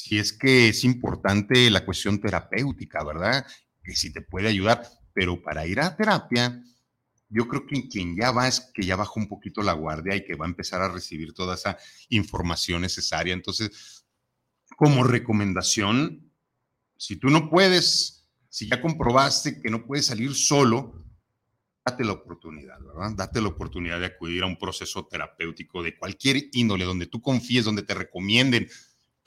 [0.02, 3.46] si es que es importante la cuestión terapéutica, ¿verdad?
[3.84, 4.82] Que si te puede ayudar.
[5.12, 6.64] Pero para ir a terapia,
[7.28, 10.24] yo creo que quien ya va es que ya bajó un poquito la guardia y
[10.24, 11.76] que va a empezar a recibir toda esa
[12.08, 13.34] información necesaria.
[13.34, 14.06] Entonces,
[14.78, 16.32] como recomendación,
[16.96, 21.04] si tú no puedes, si ya comprobaste que no puedes salir solo,
[21.84, 23.12] date la oportunidad, ¿verdad?
[23.16, 27.66] Date la oportunidad de acudir a un proceso terapéutico de cualquier índole, donde tú confíes,
[27.66, 28.66] donde te recomienden,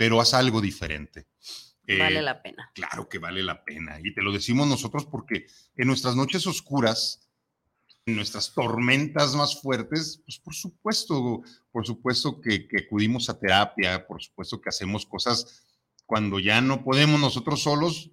[0.03, 1.27] pero haz algo diferente.
[1.87, 2.69] Vale eh, la pena.
[2.75, 4.01] Claro que vale la pena.
[4.03, 7.21] Y te lo decimos nosotros porque en nuestras noches oscuras
[8.05, 14.21] en nuestras tormentas más fuertes, pues por supuesto, por supuesto que, acudimos a terapia, por
[14.21, 15.63] supuesto que hacemos cosas
[16.05, 18.11] cuando ya no podemos nosotros solos,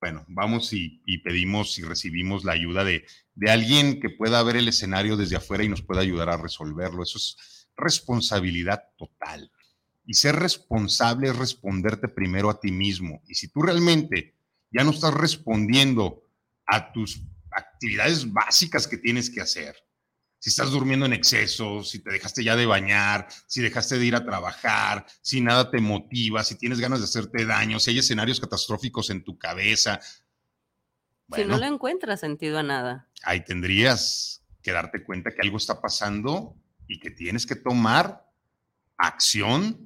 [0.00, 4.68] bueno, vamos y, pedimos y recibimos la ayuda de, de, alguien que pueda ver el
[4.68, 7.02] escenario desde afuera y nos pueda ayudar a resolverlo.
[7.02, 9.50] Eso es responsabilidad total.
[10.06, 13.22] Y ser responsable es responderte primero a ti mismo.
[13.26, 14.34] Y si tú realmente
[14.70, 16.24] ya no estás respondiendo
[16.66, 19.76] a tus actividades básicas que tienes que hacer.
[20.38, 24.14] Si estás durmiendo en exceso, si te dejaste ya de bañar, si dejaste de ir
[24.14, 28.40] a trabajar, si nada te motiva, si tienes ganas de hacerte daño, si hay escenarios
[28.40, 30.00] catastróficos en tu cabeza.
[31.34, 33.08] si no le encuentras sentido a nada.
[33.22, 38.30] Ahí tendrías que darte cuenta que algo está pasando y que tienes que tomar
[38.98, 39.83] acción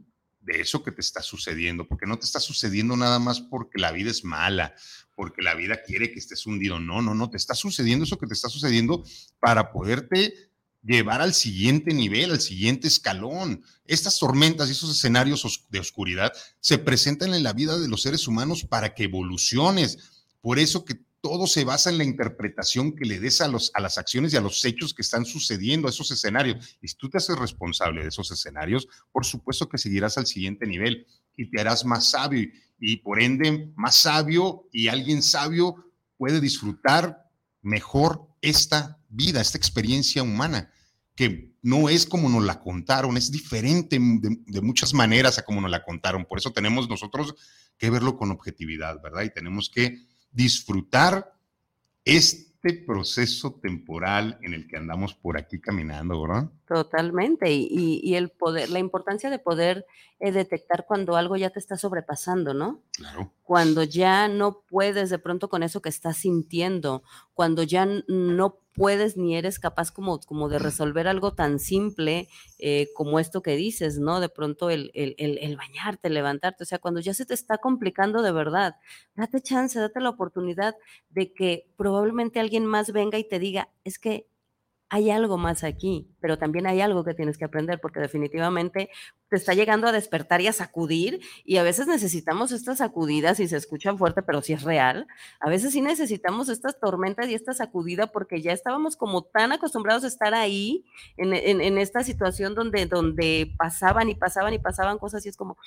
[0.48, 3.92] de eso que te está sucediendo, porque no te está sucediendo nada más porque la
[3.92, 4.74] vida es mala,
[5.14, 6.80] porque la vida quiere que estés hundido.
[6.80, 9.04] No, no, no, te está sucediendo eso que te está sucediendo
[9.38, 10.34] para poderte
[10.82, 13.62] llevar al siguiente nivel, al siguiente escalón.
[13.84, 18.26] Estas tormentas y esos escenarios de oscuridad se presentan en la vida de los seres
[18.26, 19.98] humanos para que evoluciones.
[20.40, 24.32] Por eso que todo se basa en la interpretación que le des a, las acciones
[24.32, 26.78] y a los hechos que están sucediendo, a esos escenarios.
[26.80, 30.66] Y si tú te haces responsable de esos escenarios, por supuesto que seguirás al siguiente
[30.66, 32.48] nivel y te harás más sabio
[32.80, 35.74] y por ende más sabio y alguien sabio
[36.16, 37.24] puede disfrutar
[37.62, 40.70] mejor esta vida, esta experiencia humana,
[41.16, 45.70] que no es como nos la contaron, es diferente de muchas maneras a como nos
[45.70, 46.24] la contaron.
[46.24, 47.34] Por eso tenemos nosotros
[47.76, 49.24] que verlo con objetividad, ¿verdad?
[49.24, 50.06] Y tenemos que
[50.38, 51.34] disfrutar
[52.04, 56.48] este proceso temporal en el que andamos por aquí caminando, ¿verdad?
[56.68, 57.50] Totalmente.
[57.50, 59.84] Y, el poder, la importancia de poder
[60.20, 62.82] eh, detectar cuando algo ya te está sobrepasando, ¿no?
[62.92, 63.32] Claro.
[63.42, 67.02] Cuando ya no puedes de pronto con eso que estás sintiendo,
[67.34, 72.28] cuando ya no puedes ni eres capaz como, como de resolver algo tan simple
[72.58, 74.20] eh, como esto que dices, ¿no?
[74.20, 78.22] De pronto el, el, el, bañarte, levantarte, o sea, cuando ya se te está complicando
[78.22, 78.76] de verdad,
[79.16, 80.76] date chance, date la oportunidad
[81.10, 84.28] de que probablemente alguien más venga y te diga, es que
[84.90, 88.88] hay algo más aquí, pero también hay algo que tienes que aprender, porque definitivamente
[89.28, 93.48] te está llegando a despertar y a sacudir, y a veces necesitamos estas sacudidas y
[93.48, 95.06] se escuchan fuerte, pero sí es real.
[95.40, 100.04] A veces sí necesitamos estas tormentas y esta sacudida porque ya estábamos como tan acostumbrados
[100.04, 100.84] a estar ahí,
[101.16, 105.58] en, en, esta situación donde, donde pasaban y pasaban y pasaban cosas y es como,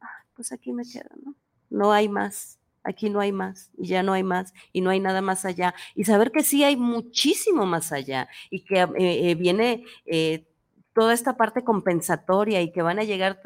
[0.00, 1.34] ah, pues aquí me quedo, ¿no?
[1.70, 5.00] No hay más aquí no hay más y ya no hay más y no hay
[5.00, 5.74] nada más allá.
[5.94, 10.46] Y saber que sí hay muchísimo más allá y que eh, eh, viene eh,
[10.94, 13.42] toda esta parte compensatoria y que van a llegar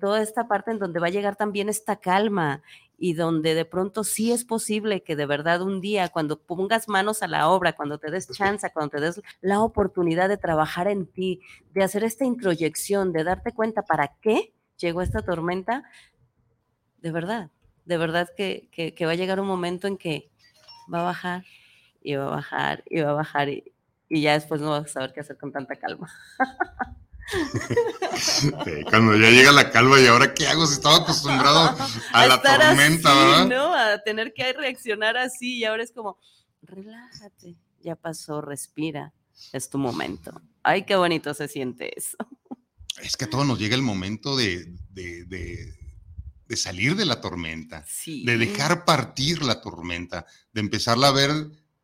[0.00, 2.64] toda esta parte en donde va a llegar también esta calma
[2.98, 7.22] y donde de pronto sí es posible que de verdad un día, cuando pongas manos
[7.22, 11.06] a la obra, cuando te des chance, cuando te des la oportunidad de trabajar en
[11.06, 11.40] ti,
[11.72, 15.84] de hacer esta introyección, de darte cuenta para qué llegó esta tormenta,
[16.98, 17.50] de verdad,
[17.84, 20.30] de verdad que, que va a llegar un momento en que
[20.92, 21.44] va a bajar
[22.02, 23.72] y va a bajar y va a bajar y,
[24.08, 26.12] y ya después no vas a saber qué hacer con tanta calma.
[28.90, 31.74] cuando ya llega la calma y ahora qué hago si estaba acostumbrado
[32.12, 33.46] a, la tormenta, ¿verdad?
[33.48, 33.74] ¿no?
[33.74, 36.18] A tener que reaccionar así y ahora es como,
[36.62, 39.12] relájate, ya pasó, respira,
[39.52, 40.40] es tu momento.
[40.62, 42.16] Ay, qué bonito se siente eso.
[43.02, 45.74] Es que a todos nos llega el momento de, de, de,
[46.56, 51.30] salir de la tormenta, de dejar partir la tormenta, de empezarla a ver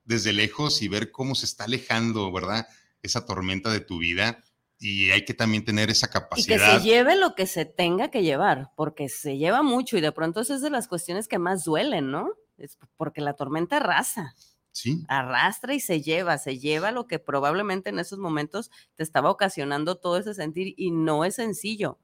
[0.05, 2.69] desde lejos y ver cómo se está alejando, ¿verdad?
[3.03, 4.43] Esa tormenta de tu vida.
[4.79, 6.57] Y hay que también tener esa capacidad.
[6.57, 10.01] Y que se lleve lo que se tenga que llevar, porque se lleva mucho y
[10.01, 12.31] de pronto es de las cuestiones que más duelen, ¿no?
[12.57, 14.35] Es porque la tormenta arrasa.
[14.73, 15.05] Sí.
[15.09, 19.97] Arrastra y se lleva, se lleva lo que probablemente en esos momentos te estaba ocasionando
[19.97, 21.99] todo ese sentir y no es sencillo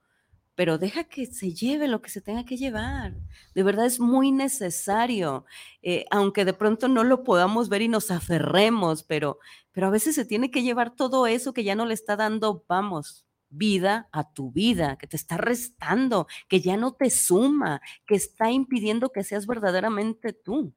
[0.57, 3.15] pero deja que se lleve lo que se tenga que llevar.
[3.55, 5.45] De verdad es muy necesario,
[5.83, 9.39] eh, aunque de pronto no lo podamos ver y nos aferremos, pero,
[9.73, 12.65] pero a veces se tiene que llevar todo eso que ya no le está dando,
[12.67, 18.15] vamos, vida a tu vida, que te está restando, que ya no te suma, que
[18.15, 20.75] está impidiendo que seas verdaderamente tú.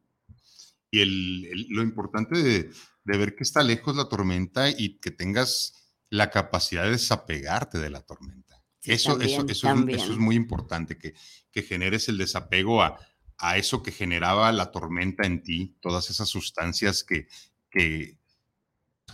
[0.92, 2.70] Y el, lo importante de,
[3.06, 5.74] de ver que está lejos la tormenta y que tengas
[6.10, 8.49] la capacidad de desapegarte de la tormenta
[8.84, 11.14] eso, eso, eso, es, muy importante, que,
[11.52, 12.98] que generes el desapego a,
[13.38, 17.28] a, eso que generaba la tormenta en ti, todas esas sustancias que,
[17.70, 18.18] que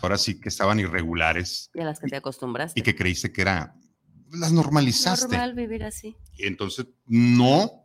[0.02, 1.72] ahora sí que estaban irregulares.
[1.74, 2.80] Y a las que te acostumbraste.
[2.80, 3.76] Y que creíste que era,
[4.32, 5.28] las normalizaste.
[5.28, 6.16] normal vivir así.
[6.38, 7.84] Entonces, no,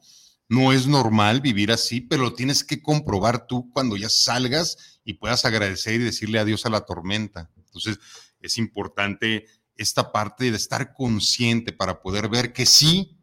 [0.48, 5.14] no es normal vivir así, pero lo tienes que comprobar tú cuando ya salgas y
[5.14, 7.50] puedas agradecer y decirle adiós a la tormenta.
[7.56, 7.98] Entonces,
[8.40, 9.46] es importante
[9.80, 13.16] esta parte de estar consciente para poder ver que sí,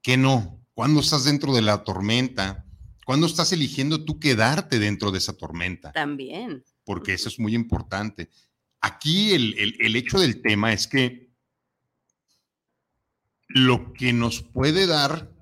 [0.00, 0.64] que no.
[0.72, 2.64] Cuando estás dentro de la tormenta,
[3.04, 5.90] cuando estás eligiendo tú quedarte dentro de esa tormenta.
[5.90, 6.62] También.
[6.84, 8.30] Porque eso es muy importante.
[8.80, 11.32] Aquí el, hecho del tema es que
[13.48, 15.32] lo que nos puede dar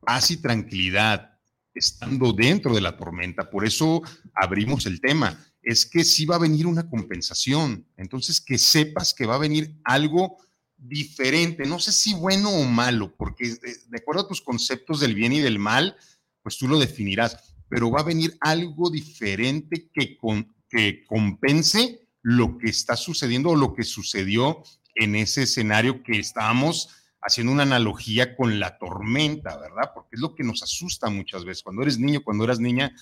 [0.00, 1.38] paz y tranquilidad
[1.74, 4.02] estando dentro de la tormenta, por eso
[4.34, 7.86] abrimos el tema es que sí va a venir una compensación.
[7.96, 10.38] Entonces, que sepas que va a venir algo
[10.76, 15.32] diferente, no sé si bueno o malo, porque de, acuerdo a tus conceptos del bien
[15.32, 15.96] y del mal,
[16.42, 17.36] pues tú lo definirás,
[17.68, 20.18] pero va a venir algo diferente que,
[20.68, 24.62] que compense lo que está sucediendo o lo que sucedió
[24.96, 26.88] en ese escenario que estábamos
[27.22, 29.92] haciendo una analogía con la tormenta, ¿verdad?
[29.94, 31.62] Porque es lo que nos asusta muchas veces.
[31.62, 32.92] Cuando eres niño, cuando eras niña,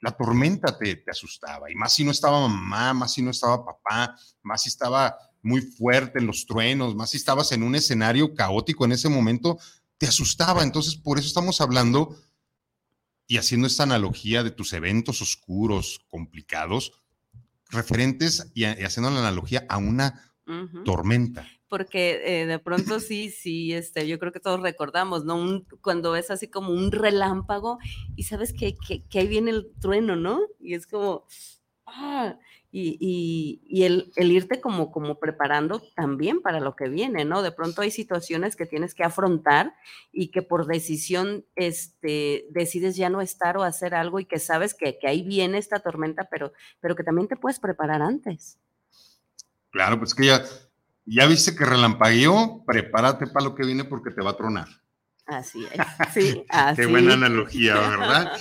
[0.00, 1.70] la tormenta te, asustaba.
[1.70, 5.60] Y más si no estaba mamá, más si no estaba papá, más si estaba muy
[5.60, 9.58] fuerte en los truenos, más si estabas en un escenario caótico en ese momento,
[9.96, 10.62] te asustaba.
[10.62, 12.16] Entonces, por eso estamos hablando
[13.26, 16.92] y haciendo esta analogía de tus eventos oscuros, complicados,
[17.70, 20.32] referentes y, haciendo la analogía a una
[20.84, 25.64] tormenta porque eh, de pronto sí, sí, este, yo creo que todos recordamos, ¿no?
[25.80, 27.78] cuando ves así como un relámpago
[28.16, 28.76] y sabes que,
[29.14, 30.40] ahí viene el trueno, ¿no?
[30.60, 31.26] Y es como,
[31.86, 32.36] ah,
[32.70, 37.42] y, el, irte como, como preparando también para lo que viene, ¿no?
[37.42, 39.74] De pronto hay situaciones que tienes que afrontar
[40.12, 44.74] y que por decisión este, decides ya no estar o hacer algo y que sabes
[44.74, 48.58] que, que ahí viene esta tormenta, pero, pero que también te puedes preparar antes.
[49.70, 50.44] Claro, pues que ya
[51.08, 54.68] ya viste que relampagueó, prepárate para lo que viene porque te va a tronar.
[55.26, 55.70] Así es.
[56.14, 56.82] Sí, así.
[56.82, 58.32] Qué buena analogía, ¿verdad?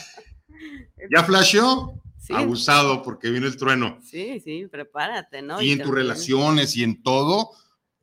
[1.16, 2.02] ¿Ya flasheó?
[2.18, 2.34] Sí.
[2.34, 4.00] Abusado porque viene el trueno.
[4.04, 5.62] Sí, sí, prepárate, ¿no?
[5.62, 7.52] Y, en tus relaciones y en todo,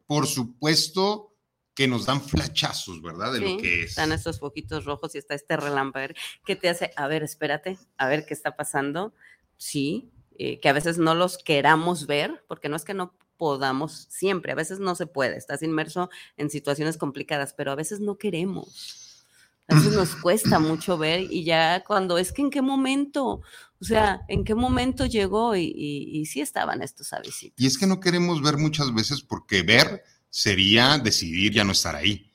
[0.06, 1.34] por supuesto
[1.74, 3.32] que nos dan flachazos, ¿verdad?
[3.32, 3.90] De lo que es.
[3.90, 6.14] Están estos poquitos rojos y está este relámpago
[6.46, 9.12] que te hace, a ver, espérate, a ver qué está pasando.
[9.56, 14.06] Sí, eh, que a veces no los queramos ver, porque no es que no podamos
[14.10, 14.52] siempre.
[14.52, 19.26] A veces no se puede, estás inmerso en situaciones complicadas, pero a veces no queremos.
[19.68, 23.42] A veces nos cuesta mucho ver y ya cuando es que en qué momento,
[23.80, 27.62] o sea, en qué momento llegó y, y, sí estaban estos avisitos.
[27.62, 31.94] Y es que no queremos ver muchas veces porque ver sería decidir ya no estar
[31.94, 32.30] ahí.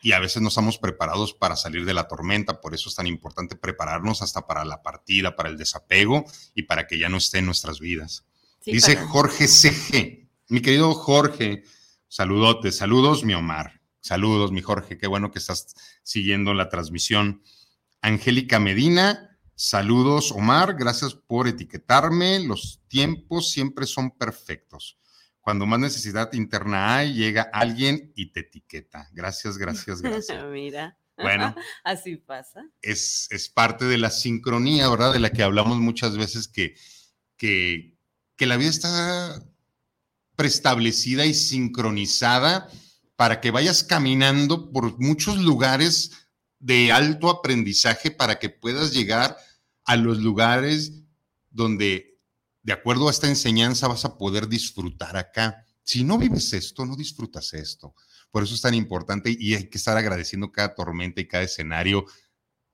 [0.00, 3.08] Y a veces no estamos preparados para salir de la tormenta, por eso es tan
[3.08, 6.24] importante prepararnos hasta para la partida, para el desapego
[6.54, 8.24] y para que ya no esté en nuestras vidas.
[8.64, 11.64] Dice Jorge CG, mi querido Jorge,
[12.08, 13.78] saludotes, saludos mi Omar.
[14.00, 17.42] Saludos, mi Jorge, qué bueno que estás siguiendo la transmisión.
[18.00, 22.40] Angélica Medina, saludos, Omar, gracias por etiquetarme.
[22.40, 24.98] Los tiempos siempre son perfectos.
[25.40, 29.08] Cuando más necesidad interna hay, llega alguien y te etiqueta.
[29.12, 30.44] Gracias, gracias, gracias.
[30.50, 30.96] Mira.
[31.16, 32.64] Bueno, así pasa.
[32.80, 35.12] Es, es, parte de la sincronía, ¿verdad?
[35.12, 36.76] De la que hablamos muchas veces que,
[37.36, 37.98] que,
[38.36, 39.42] que la vida está
[40.38, 42.70] preestablecida y sincronizada
[43.16, 46.12] para que vayas caminando por muchos lugares
[46.60, 49.36] de alto aprendizaje para que puedas llegar
[49.84, 50.92] a los lugares
[51.50, 52.20] donde,
[52.62, 55.66] de acuerdo a esta enseñanza, vas a poder disfrutar acá.
[55.82, 57.96] Si no vives esto, no disfrutas esto.
[58.30, 62.06] Por eso es tan importante y hay que estar agradeciendo cada tormenta y cada escenario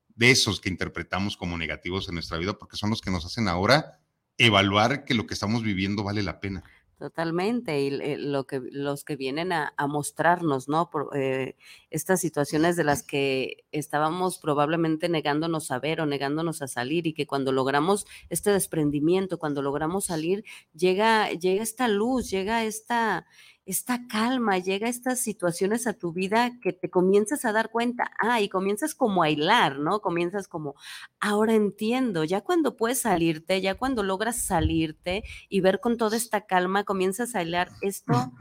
[0.08, 3.48] de esos que interpretamos como negativos en nuestra vida, porque son los que nos hacen
[3.48, 4.00] ahora
[4.36, 6.62] evaluar que lo que estamos viviendo vale la pena.
[6.98, 10.90] Totalmente, y lo que, los que vienen a, mostrarnos, ¿no?
[10.90, 11.56] Por, eh,
[11.90, 17.12] estas situaciones de las que estábamos probablemente negándonos a ver o negándonos a salir y
[17.12, 23.26] que cuando logramos este desprendimiento, cuando logramos salir, llega, llega esta luz, llega esta,
[23.66, 28.40] esta calma, llega estas situaciones a tu vida que te comienzas a dar cuenta, ah,
[28.40, 30.00] y comienzas como a hilar, ¿no?
[30.00, 30.74] Comienzas como,
[31.20, 36.42] ahora entiendo, ya cuando puedes salirte, ya cuando logras salirte y ver con toda esta
[36.42, 38.32] calma, comienzas a hilar, esto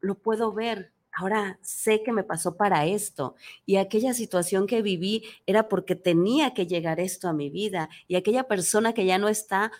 [0.00, 5.24] lo puedo ver, ahora sé que me pasó para esto y aquella situación que viví
[5.46, 9.28] era porque tenía que llegar esto a mi vida y aquella persona que ya no
[9.28, 9.70] está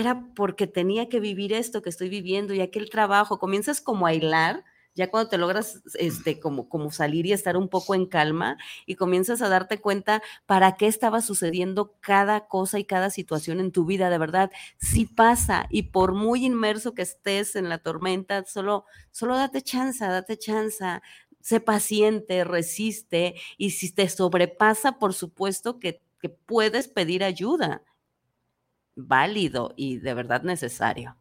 [0.00, 4.14] era porque tenía que vivir esto que estoy viviendo y aquel trabajo, comienzas como a
[4.14, 8.56] hilar, ya cuando te logras este, como, como salir y estar un poco en calma
[8.84, 13.70] y comienzas a darte cuenta para qué estaba sucediendo cada cosa y cada situación en
[13.70, 18.44] tu vida, de verdad, sí pasa y por muy inmerso que estés en la tormenta,
[18.44, 20.84] solo, solo date chance, date chance,
[21.40, 27.84] sé paciente, resiste y si te sobrepasa, por supuesto que, que puedes pedir ayuda
[28.98, 31.16] válido y de verdad necesario.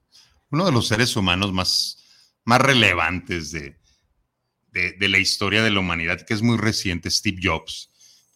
[0.50, 2.04] Uno de los seres humanos más,
[2.44, 3.78] más relevantes de,
[4.72, 7.90] de, la historia de la humanidad, que es muy reciente, Steve Jobs,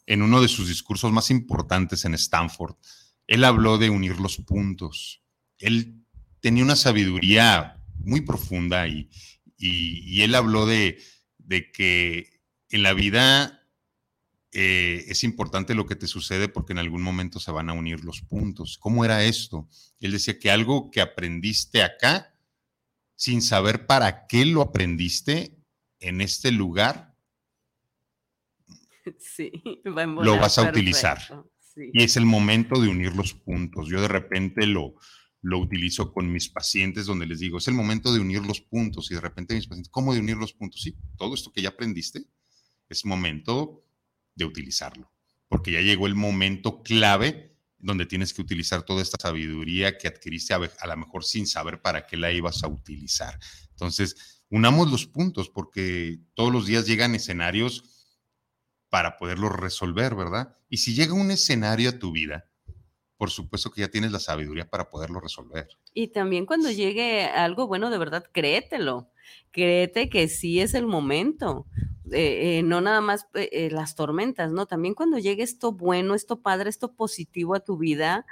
[0.06, 2.75] en uno de sus discursos más importantes en Stanford,
[3.27, 5.21] él habló de unir los puntos.
[5.58, 6.04] Él
[6.39, 9.10] tenía una sabiduría muy profunda y,
[9.58, 11.01] y, él habló de,
[11.38, 13.61] de que en la vida
[14.53, 18.03] eh, es importante lo que te sucede porque en algún momento se van a unir
[18.03, 18.77] los puntos.
[18.77, 19.69] ¿Cómo era esto?
[20.01, 22.35] Él decía que algo que aprendiste acá,
[23.15, 25.55] sin saber para qué lo aprendiste
[25.99, 27.15] en este lugar,
[29.85, 31.19] lo vas a utilizar.
[31.93, 33.87] Y es el momento de unir los puntos.
[33.87, 34.95] Yo de repente lo,
[35.41, 39.09] lo utilizo con mis pacientes donde les digo, es el momento de unir los puntos
[39.11, 40.81] y de repente mis pacientes, ¿cómo de unir los puntos?
[40.81, 42.25] Sí, todo esto que ya aprendiste
[42.89, 43.85] es momento
[44.45, 45.12] utilizarlo,
[45.47, 50.54] porque ya llegó el momento clave donde tienes que utilizar toda esta sabiduría que adquiriste
[50.54, 53.39] a, a lo mejor sin saber para qué la ibas a utilizar.
[53.71, 57.84] Entonces, unamos los puntos porque todos los días llegan escenarios
[58.89, 60.58] para poderlos resolver, ¿verdad?
[60.69, 62.51] Y si llega un escenario a tu vida,
[63.17, 65.67] por supuesto que ya tienes la sabiduría para poderlo resolver.
[65.93, 69.12] Y también cuando llegue algo bueno, de verdad, créetelo.
[69.51, 71.65] Créete que sí es el momento.
[72.13, 74.65] Eh, eh, no nada más eh, las tormentas, ¿no?
[74.65, 78.25] También cuando llegue esto bueno, esto padre, esto positivo a tu vida,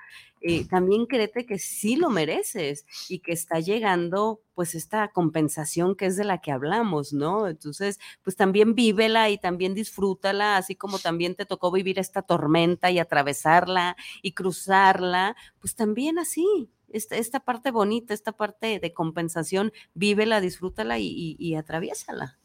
[0.70, 6.16] también créete que sí lo mereces y que está llegando pues esta compensación que es
[6.16, 7.48] de la que hablamos, ¿no?
[7.48, 12.90] Entonces, pues también vívela y también disfrútala, así como también te tocó vivir esta tormenta
[12.90, 19.72] y atravesarla y cruzarla, pues también así, esta, esta, parte bonita, esta parte de compensación,
[19.94, 22.40] vívela, disfrútala y, y, atraviésala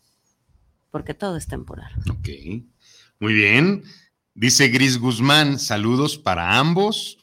[0.91, 1.93] porque todo es temporal.
[2.09, 2.29] Ok,
[3.19, 3.83] muy bien.
[4.33, 7.19] Dice Gris Guzmán, saludos para ambos.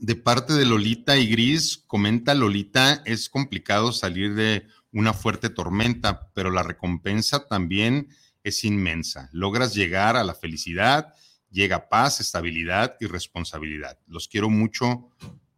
[0.00, 6.30] De parte de Lolita y Gris, comenta Lolita, es complicado salir de una fuerte tormenta,
[6.32, 8.08] pero la recompensa también
[8.44, 9.28] es inmensa.
[9.32, 11.12] Logras llegar a la felicidad,
[11.50, 13.98] llega paz, estabilidad y responsabilidad.
[14.06, 15.10] Los quiero mucho.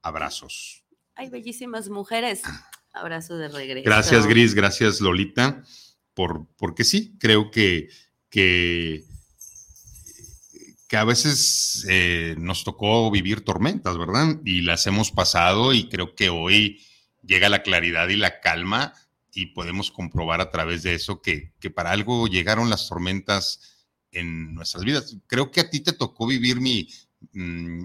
[0.03, 0.85] Abrazos.
[1.15, 2.43] Hay bellísimas mujeres.
[2.93, 3.85] Abrazo de regreso.
[3.85, 5.63] Gracias, Gris, gracias, Lolita,
[6.15, 7.89] por, porque sí, creo que,
[8.29, 9.05] que,
[10.89, 14.37] que a veces eh, nos tocó vivir tormentas, ¿verdad?
[14.45, 16.83] Y las hemos pasado y creo que hoy
[17.23, 18.93] llega la claridad y la calma
[19.33, 23.61] y podemos comprobar a través de eso que, que para algo llegaron las tormentas
[24.11, 25.17] en nuestras vidas.
[25.27, 26.89] Creo que a ti te tocó vivir mi,
[27.33, 27.85] mm,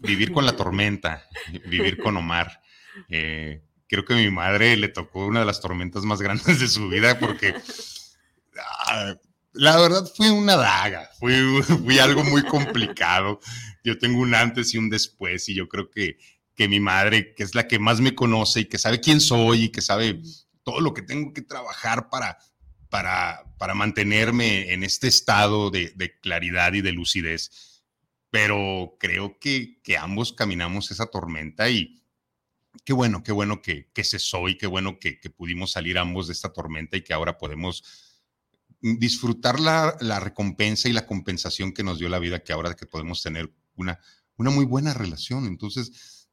[0.00, 1.26] vivir con la tormenta,
[1.66, 2.62] vivir con Omar.
[3.08, 6.68] Eh, creo que a mi madre le tocó una de las tormentas más grandes de
[6.68, 7.54] su vida porque
[8.86, 9.14] ah,
[9.52, 13.40] la verdad fue una daga, fue, fue, algo muy complicado.
[13.84, 16.18] Yo tengo un antes y un después y yo creo que,
[16.54, 19.64] que mi madre, que es la que más me conoce y que sabe quién soy
[19.64, 20.20] y que sabe
[20.62, 22.38] todo lo que tengo que trabajar para,
[22.90, 27.69] para, para mantenerme en este estado de, de claridad y de lucidez
[28.30, 32.02] pero creo que, que ambos caminamos esa tormenta y
[32.84, 36.28] qué bueno, qué bueno que, que cesó y qué bueno que, que, pudimos salir ambos
[36.28, 37.82] de esta tormenta y que ahora podemos
[38.80, 42.86] disfrutar la, la, recompensa y la compensación que nos dio la vida, que ahora que
[42.86, 43.98] podemos tener una,
[44.36, 45.46] una muy buena relación.
[45.46, 46.28] Entonces,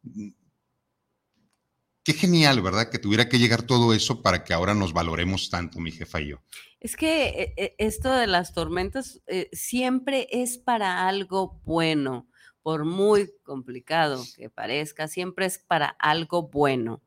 [2.07, 2.89] qué genial, ¿verdad?
[2.89, 6.29] Que tuviera que llegar todo eso para que ahora nos valoremos tanto, mi jefa y
[6.29, 6.37] yo.
[6.79, 12.29] Es que eh, eh, esto de las tormentas eh, siempre es para algo bueno,
[12.61, 17.03] por muy complicado que parezca, siempre es para algo bueno.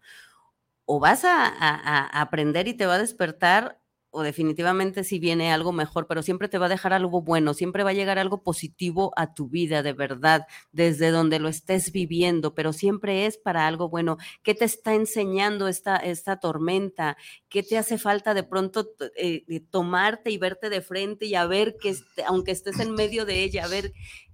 [0.85, 3.80] O vas a aprender y te va a despertar
[4.11, 7.85] o definitivamente si viene algo mejor, pero siempre te va a dejar algo bueno, siempre
[7.85, 12.55] va a llegar algo positivo a tu vida, de verdad, desde donde lo estés viviendo,
[12.55, 14.17] pero siempre es para algo bueno.
[14.43, 17.17] ¿Qué te está enseñando esta, esta tormenta?
[17.49, 21.77] ¿Qué te hace falta de pronto eh, tomarte y verte de frente y a ver
[21.81, 21.95] que,
[22.27, 23.93] aunque estés en medio de ella, a ver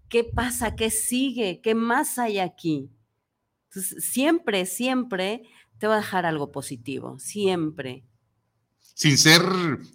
[0.08, 2.90] qué pasa, qué sigue, qué más hay aquí?
[3.70, 5.42] siempre, siempre
[5.78, 8.06] te va a dejar algo positivo, siempre
[8.96, 9.42] sin ser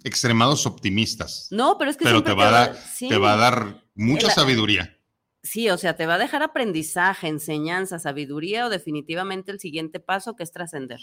[0.04, 1.48] extremados optimistas.
[1.50, 4.96] No, pero es que pero te va, a dar, te va a dar mucha sabiduría.
[5.42, 10.36] Sí, o sea, te va a dejar aprendizaje, enseñanza, sabiduría o definitivamente el siguiente paso
[10.36, 11.00] que es trascender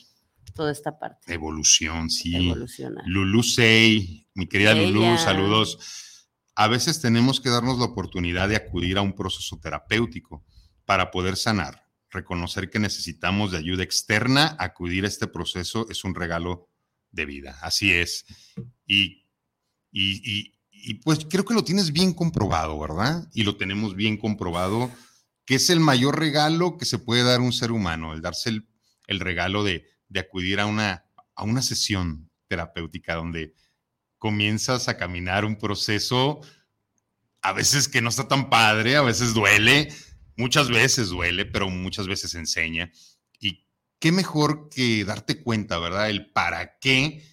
[0.56, 1.34] toda esta parte.
[1.34, 2.47] Evolución, sí.
[2.47, 3.04] Evolucionar.
[3.06, 6.26] Lulu Sey, mi querida Lulu, saludos.
[6.56, 10.45] A veces tenemos que darnos la oportunidad de acudir a un proceso terapéutico
[10.86, 11.84] para poder sanar.
[12.10, 16.70] Reconocer que necesitamos de ayuda externa, acudir a este proceso es un regalo
[17.12, 17.57] de vida.
[17.62, 18.26] Así es.
[18.86, 19.28] Y,
[19.91, 23.28] y, y, pues creo que lo tienes bien comprobado, ¿verdad?
[23.34, 24.91] Y lo tenemos bien comprobado,
[25.45, 28.68] que es el mayor regalo que se puede dar un ser humano, el darse el,
[29.07, 31.05] el regalo de, de, acudir a una,
[31.36, 33.53] a una sesión terapéutica donde
[34.18, 36.41] comienzas a caminar un proceso
[37.41, 39.93] a veces que no está tan padre, a veces duele,
[40.36, 42.91] muchas veces duele, pero muchas veces enseña
[44.00, 46.10] qué mejor que darte cuenta, ¿verdad?
[46.10, 47.24] El para qué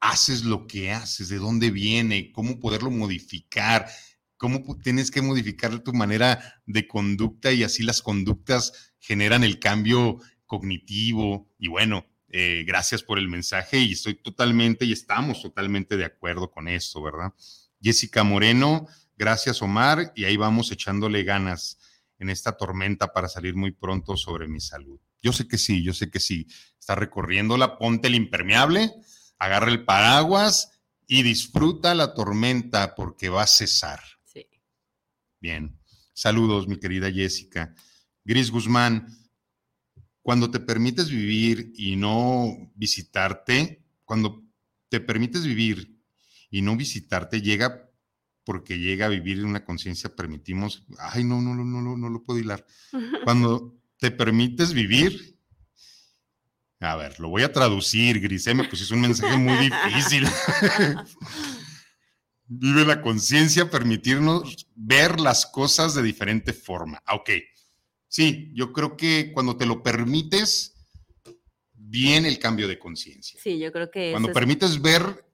[0.00, 3.88] haces lo que haces, de dónde viene, cómo poderlo modificar,
[4.36, 10.20] cómo tienes que modificar tu manera de conducta y así las conductas generan el cambio
[10.44, 11.50] cognitivo.
[11.58, 16.50] Y bueno, eh, gracias por el mensaje y estoy totalmente y estamos totalmente de acuerdo
[16.50, 17.32] con esto, ¿verdad?
[17.80, 18.86] Jessica Moreno,
[19.16, 21.78] gracias Omar y ahí vamos echándole ganas
[22.18, 25.00] en esta tormenta para salir muy pronto sobre mi salud.
[25.24, 26.46] Yo sé que sí, yo sé que sí.
[26.78, 28.92] Está recorriéndola, ponte el impermeable,
[29.38, 34.00] agarra el paraguas y disfruta la tormenta porque va a cesar.
[34.26, 34.46] Sí.
[35.40, 35.80] Bien.
[36.12, 37.74] Saludos, mi querida Jessica.
[38.22, 39.08] Gris Guzmán,
[40.20, 44.44] cuando te permites vivir y no visitarte, cuando
[44.90, 46.02] te permites vivir
[46.50, 47.90] y no visitarte, llega
[48.44, 52.10] porque llega a vivir en una conciencia, permitimos, ay, no, no, no, no, no, no
[52.10, 52.66] lo puedo hilar.
[53.24, 55.38] Cuando te permites vivir.
[56.80, 60.26] A ver, lo voy a traducir, Griseme, pues es un mensaje muy difícil.
[62.46, 67.02] Vive la conciencia, permitirnos ver las cosas de diferente forma.
[67.06, 67.30] Ah, ok,
[68.06, 70.74] sí, yo creo que cuando te lo permites,
[71.72, 73.40] viene el cambio de conciencia.
[73.42, 74.10] Sí, yo creo que...
[74.10, 75.24] Cuando permites ver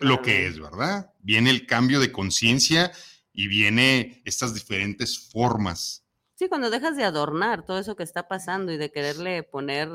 [0.00, 1.12] lo que es, ¿verdad?
[1.20, 2.90] Viene el cambio de conciencia
[3.32, 6.07] y viene estas diferentes formas
[6.38, 9.88] Sí, cuando dejas de adornar todo eso que está pasando y de quererle poner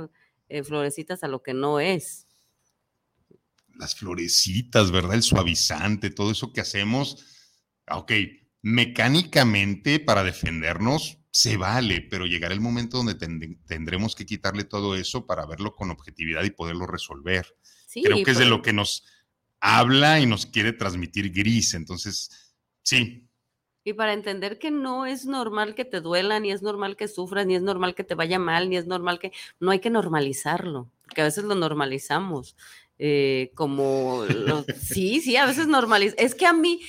[0.50, 2.28] eh, florecitas a lo que no es.
[3.76, 5.14] Las florecitas, ¿verdad?
[5.14, 7.24] El suavizante, todo eso que hacemos.
[7.88, 8.12] Ah, ok,
[8.62, 15.26] mecánicamente para defendernos se vale, pero llegará el momento donde tendremos que quitarle todo eso
[15.26, 17.56] para verlo con objetividad y poderlo resolver.
[17.94, 19.06] Creo que es de lo que nos
[19.62, 21.74] habla y nos quiere transmitir gris.
[21.74, 23.30] Entonces, sí,
[23.84, 27.46] y para entender que no es normal que te duela, ni es normal que sufras,
[27.46, 30.90] ni es normal que te vaya mal, ni es normal que no hay que normalizarlo.
[31.04, 32.56] porque a veces lo normalizamos.
[33.00, 34.24] Eh, como
[34.82, 36.24] sí, sí, a veces normalizamos.
[36.24, 36.80] Es que a mí,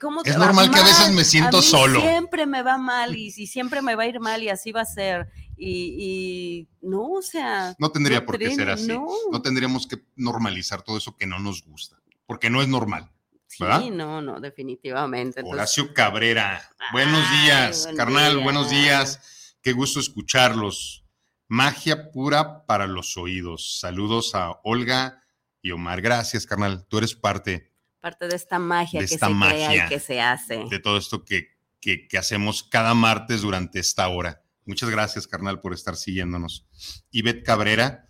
[0.00, 2.00] ¿cómo es normal que a veces me siento solo.
[2.00, 4.86] Siempre me va mal y, siempre me va a ir mal y así va a
[4.86, 5.28] ser.
[5.56, 7.76] Y, no, o sea.
[7.78, 8.88] No tendría por qué ser así.
[8.88, 9.06] No.
[9.30, 9.40] no.
[9.40, 13.13] tendríamos que normalizar todo eso que no nos gusta, porque no es normal.
[13.56, 15.42] Sí, no, no, definitivamente.
[15.44, 19.54] Horacio Cabrera, buenos días, carnal, buenos días.
[19.62, 21.04] Qué gusto escucharlos.
[21.48, 23.78] Magia pura para los oídos.
[23.78, 25.22] Saludos a Olga
[25.62, 26.00] y Omar.
[26.00, 26.86] Gracias, carnal.
[26.86, 27.72] Tú eres parte.
[28.00, 30.64] Parte de esta magia que se crea y que se hace.
[30.68, 34.42] De todo esto que, que, que hacemos cada martes durante esta hora.
[34.66, 36.66] Muchas gracias, carnal, por estar siguiéndonos.
[37.10, 38.06] Ivette Cabrera,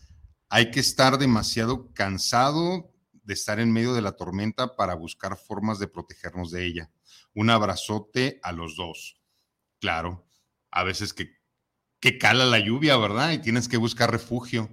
[0.48, 2.93] hay que estar demasiado cansado
[3.24, 6.90] de estar en medio de la tormenta para buscar formas de protegernos de ella.
[7.34, 9.20] Un abrazote a los dos.
[9.80, 10.28] Claro,
[10.70, 11.38] a veces que,
[12.00, 13.32] que cala la lluvia, ¿verdad?
[13.32, 14.70] Y tienes que buscar refugio.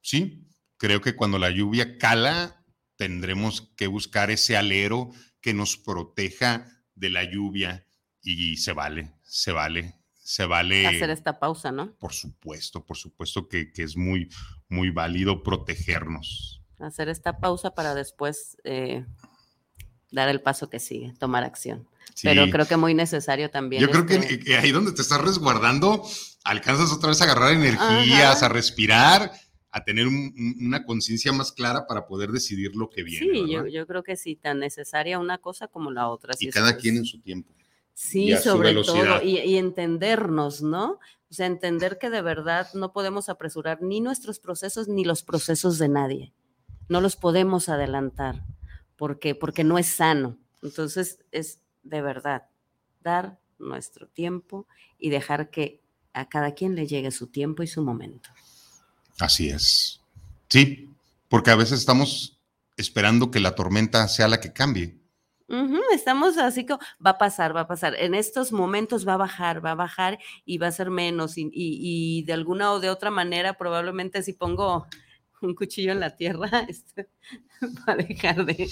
[0.00, 0.46] Sí,
[0.76, 2.64] creo que cuando la lluvia cala,
[2.96, 7.86] tendremos que buscar ese alero que nos proteja de la lluvia
[8.22, 10.86] y se vale, se vale, se vale.
[10.86, 11.96] Hacer esta pausa, ¿no?
[11.98, 14.30] Por supuesto, por supuesto que, que es muy,
[14.68, 19.04] muy válido protegernos hacer esta pausa para después eh,
[20.10, 21.86] dar el paso que sigue, tomar acción.
[22.22, 23.82] Pero creo que muy necesario también.
[23.82, 26.04] Yo creo que, este ahí donde te estás resguardando,
[26.44, 29.32] alcanzas otra vez a agarrar energías, a respirar,
[29.70, 33.26] a tener una conciencia más clara para poder decidir lo que viene.
[33.34, 36.34] Sí, yo, creo que sí, tan necesaria una cosa como la otra.
[36.38, 37.52] y cada quien en su tiempo.
[37.94, 40.98] Sí, sobre todo, y, y, entendernos, ¿no?
[41.30, 45.78] O sea, entender que de verdad no podemos apresurar ni nuestros procesos ni los procesos
[45.78, 46.32] de nadie
[46.88, 48.44] no los podemos adelantar
[48.96, 50.38] porque, porque no es sano.
[50.62, 52.46] Entonces es de verdad
[53.02, 54.66] dar nuestro tiempo
[54.98, 55.82] y dejar que
[56.12, 58.30] a cada quien le llegue su tiempo y su momento.
[59.18, 60.00] Así es.
[60.48, 60.90] Sí,
[61.28, 62.40] porque a veces estamos
[62.76, 64.98] esperando que la tormenta sea la que cambie.
[65.92, 67.94] estamos así como, va a pasar, va a pasar.
[67.96, 71.36] En estos momentos va a bajar, va a bajar y va a ser menos.
[71.36, 74.86] Y, y de alguna o de otra manera, probablemente si pongo
[75.44, 77.08] un cuchillo en la tierra este,
[77.84, 78.68] para dejar de...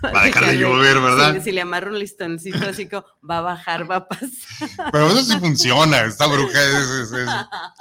[0.00, 1.42] Para dejar de llover, ¿verdad?
[1.42, 4.90] Si, le amarro un listoncito así como, va a bajar, va a pasar.
[4.92, 6.58] Pero eso sí funciona, esta bruja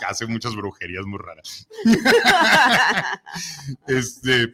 [0.07, 1.67] hace muchas brujerías muy raras.
[3.87, 4.53] este...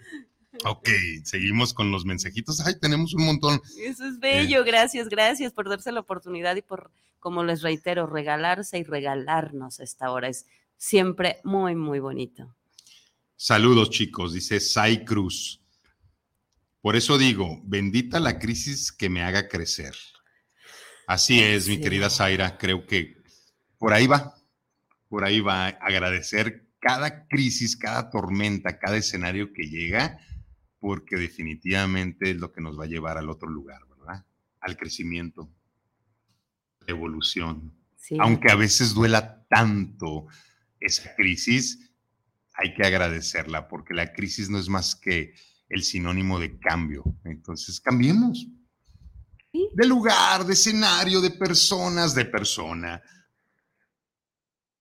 [0.65, 0.89] Ok,
[1.23, 2.65] seguimos con los mensajitos.
[2.65, 3.61] Ay, tenemos un montón.
[3.79, 6.89] Eso es bello, gracias, gracias por darse la oportunidad y por,
[7.19, 10.29] como les reitero, regalarse y regalarnos esta hora.
[10.29, 10.47] Es
[10.77, 12.55] siempre muy, muy bonito.
[13.39, 15.61] Saludos chicos, dice Sai Cruz.
[16.81, 19.93] Por eso digo, bendita la crisis que me haga crecer.
[21.05, 23.21] Así es, mi querida Zaira, creo que
[23.77, 24.33] por ahí va,
[25.07, 30.19] por ahí va agradecer cada crisis, cada tormenta, cada escenario que llega,
[30.79, 34.25] porque definitivamente es lo que nos va a llevar al otro lugar, ¿verdad?
[34.61, 35.47] Al crecimiento,
[36.87, 37.71] evolución.
[38.17, 40.25] Aunque a veces duela tanto
[40.79, 41.86] esa crisis,
[42.57, 45.33] hay que agradecerla porque la crisis no es más que
[45.69, 47.03] el sinónimo de cambio.
[47.23, 48.47] Entonces, cambiemos.
[49.51, 53.01] De lugar, de escenario, de personas, de persona.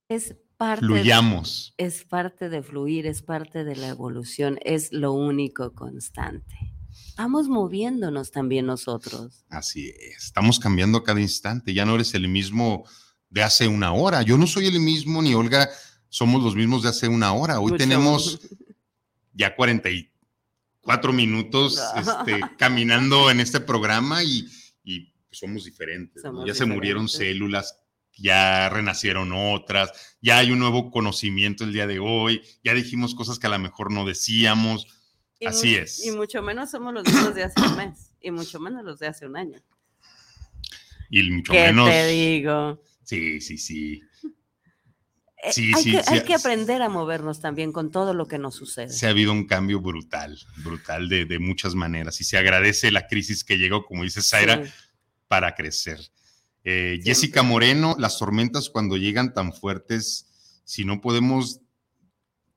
[0.08, 0.84] Es parte.
[0.84, 1.74] Fluyamos.
[1.76, 6.74] es parte de fluir, es parte de la evolución, es lo único constante.
[7.16, 9.44] Vamos moviéndonos también nosotros.
[9.48, 11.74] Así es, estamos cambiando cada instante.
[11.74, 12.84] Ya no eres el mismo
[13.30, 14.22] de hace una hora.
[14.22, 15.68] Yo no soy el mismo, ni Olga
[16.16, 17.60] somos los mismos de hace una hora.
[17.60, 18.40] Hoy tenemos
[19.34, 24.48] ya 44 minutos este, caminando en este programa y,
[25.30, 26.22] somos diferentes.
[26.46, 27.78] ya se murieron células,
[28.16, 33.38] ya renacieron otras, ya hay un nuevo conocimiento el día de hoy, ya dijimos cosas
[33.38, 34.86] que a lo mejor no decíamos.
[35.44, 36.06] Así es.
[36.06, 39.08] Y mucho menos somos los mismos de hace un mes, y mucho menos los de
[39.08, 39.60] hace un año.
[41.10, 41.90] Y mucho ¿Qué menos.
[41.90, 42.82] te digo?
[43.04, 44.00] Sí, sí, sí.
[45.46, 48.36] Eh, sí, hay, sí, que, hay que aprender a movernos también con todo lo que
[48.36, 48.88] nos sucede.
[48.88, 53.44] Se ha habido un cambio brutal, brutal de, muchas maneras y se agradece la crisis
[53.44, 54.64] que llegó, como dice Zaira,
[55.28, 56.00] para crecer.
[56.64, 61.60] Eh, Jessica Moreno, las tormentas cuando llegan tan fuertes, si no podemos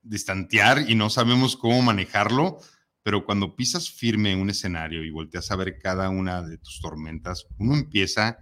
[0.02, 2.58] distantear y no sabemos cómo manejarlo,
[3.04, 7.46] pero cuando pisas firme un escenario y volteas a ver cada una de tus tormentas,
[7.58, 8.38] uno empieza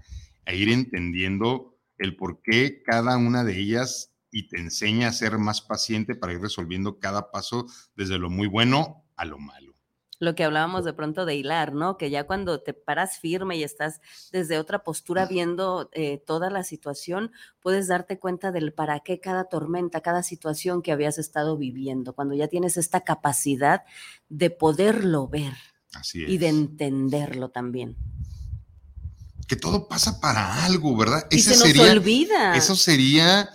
[0.47, 5.39] a ir entendiendo el por qué cada una de ellas y te enseña a ser
[5.39, 7.67] más paciente para ir resolviendo cada paso
[7.97, 9.75] desde lo muy bueno a lo malo.
[10.21, 11.97] Lo que hablábamos de pronto de hilar, ¿no?
[11.97, 14.01] Que ya cuando te paras firme y estás
[14.33, 19.45] desde otra postura viendo eh, toda la situación, puedes darte cuenta del para qué cada
[19.45, 23.85] tormenta, cada situación que habías estado viviendo, cuando ya tienes esta capacidad
[24.29, 25.55] de poderlo ver
[26.15, 27.97] y de entenderlo también
[29.49, 31.27] que todo pasa para algo, ¿verdad?
[31.31, 32.55] Y se nos olvida.
[32.55, 33.49] Eso sería,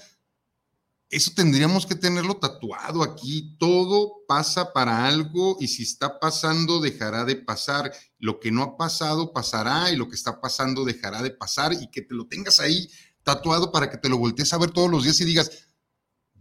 [1.15, 3.55] eso tendríamos que tenerlo tatuado aquí.
[3.59, 7.91] Todo pasa para algo y si está pasando, dejará de pasar.
[8.19, 11.87] Lo que no ha pasado, pasará y lo que está pasando, dejará de pasar y
[11.91, 12.89] que te lo tengas ahí
[13.23, 15.67] tatuado para que te lo voltees a ver todos los días y digas,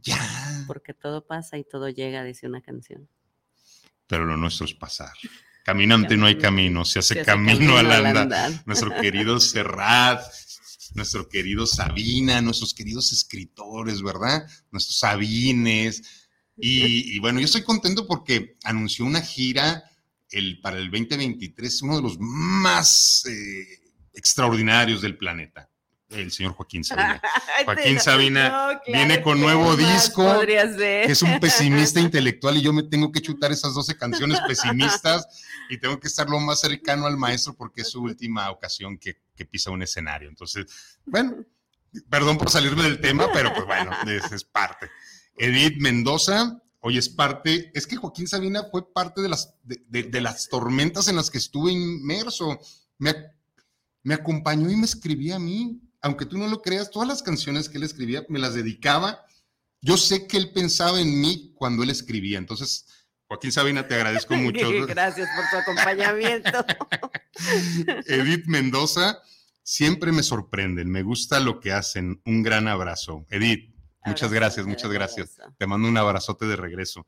[0.02, 0.64] ya.
[0.66, 3.08] Porque todo pasa y todo llega, dice una canción.
[4.06, 5.12] Pero lo nuestro es pasar.
[5.64, 8.62] Caminante no hay camino, se hace, camino, al andar.
[8.66, 10.20] Nuestro querido Serrat,
[10.94, 14.46] nuestro querido Sabina, nuestros queridos escritores, ¿verdad?
[14.70, 16.02] Nuestros Sabines.
[16.56, 19.84] Y, bueno, yo estoy contento porque anunció una gira
[20.30, 23.80] el, para el 2023, uno de los más eh,
[24.12, 25.68] extraordinarios del planeta
[26.12, 27.20] el señor Joaquín Sabina.
[27.64, 33.10] Joaquín Sabina viene con nuevo disco, que es un pesimista intelectual y yo me tengo
[33.10, 35.26] que chutar esas 12 canciones pesimistas
[35.68, 39.16] y tengo que estar lo más cercano al maestro porque es su última ocasión que,
[39.44, 40.28] pisa un escenario.
[40.28, 40.66] Entonces,
[41.04, 41.44] bueno,
[42.08, 44.90] perdón por salirme del tema, pero pues bueno, es, parte.
[45.36, 50.48] Edith Mendoza, hoy es parte, es que Joaquín Sabina fue parte de las, de, las
[50.48, 52.58] tormentas en las que estuve inmerso.
[52.98, 53.14] Me,
[54.02, 57.68] me acompañó y me escribía a mí aunque tú no lo creas, todas las canciones
[57.68, 59.24] que él escribía me las dedicaba.
[59.80, 62.38] Yo sé que él pensaba en mí cuando él escribía.
[62.38, 62.86] Entonces,
[63.32, 64.68] Joaquín Sabina, te agradezco mucho.
[64.86, 66.66] Gracias por tu acompañamiento.
[68.06, 69.22] Edith Mendoza,
[69.62, 70.90] siempre me sorprenden.
[70.90, 72.20] Me gusta lo que hacen.
[72.26, 73.24] Un gran abrazo.
[73.30, 73.74] Edith,
[74.04, 75.38] muchas gracias, muchas gracias.
[75.56, 77.06] Te mando un abrazote de regreso.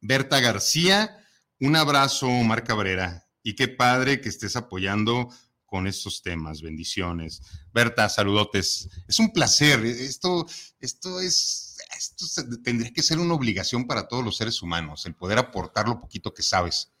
[0.00, 1.22] Berta García,
[1.58, 3.26] un abrazo, Omar Cabrera.
[3.42, 5.28] Y qué padre que estés apoyando
[5.66, 6.62] con estos temas.
[6.62, 7.42] Bendiciones.
[7.74, 8.88] Berta, saludotes.
[9.06, 9.84] Es un placer.
[9.84, 10.46] Esto,
[10.80, 12.26] esto es, esto
[12.62, 16.34] tendría que ser una obligación para todos los seres humanos, el poder aportar lo poquito
[16.34, 16.92] que sabes,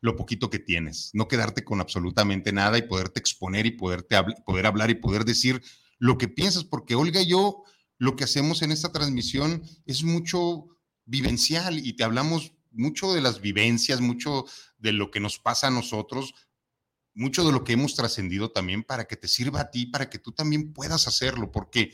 [0.00, 4.66] lo poquito que tienes, no quedarte con absolutamente nada y poderte exponer y poderte poder
[4.66, 5.62] hablar y poder decir
[5.98, 7.64] lo que piensas, porque Olga yo
[7.98, 10.66] lo que hacemos en esta transmisión es mucho
[11.04, 14.44] vivencial y te hablamos mucho de las vivencias, mucho
[14.78, 16.34] de lo que nos pasa a nosotros,
[17.14, 20.20] mucho de lo que hemos trascendido también para que te sirva a ti, para que
[20.20, 21.92] tú también puedas hacerlo, porque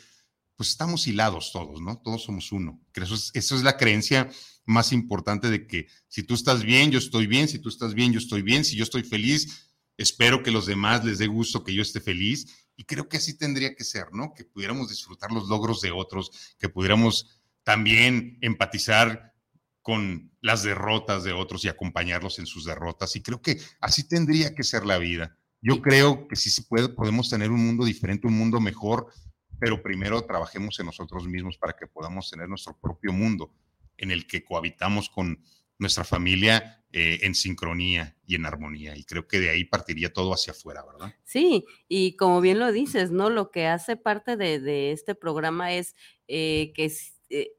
[0.56, 1.98] pues estamos hilados todos, ¿no?
[1.98, 2.80] Todos somos uno.
[2.94, 4.30] Eso es, eso es la creencia
[4.66, 8.12] más importante de que si tú estás bien, yo estoy bien, si tú estás bien,
[8.12, 11.74] yo estoy bien, si yo estoy feliz, espero que los demás les dé gusto que
[11.74, 12.68] yo esté feliz.
[12.76, 14.32] Y creo que así tendría que ser, ¿no?
[14.34, 19.34] Que pudiéramos disfrutar los logros de otros, que pudiéramos también empatizar
[19.82, 23.16] con las derrotas de otros y acompañarlos en sus derrotas.
[23.16, 25.36] Y creo que así tendría que ser la vida.
[25.60, 29.12] Yo creo que sí se puede, podemos tener un mundo diferente, un mundo mejor,
[29.58, 33.52] pero primero trabajemos en nosotros mismos para que podamos tener nuestro propio mundo
[33.96, 35.40] en el que cohabitamos con
[35.78, 38.96] nuestra familia eh, en sincronía y en armonía.
[38.96, 41.14] Y creo que de ahí partiría todo hacia afuera, ¿verdad?
[41.24, 43.30] Sí, y como bien lo dices, ¿no?
[43.30, 45.96] Lo que hace parte de, este programa es
[46.28, 46.92] eh, que
[47.30, 47.50] eh,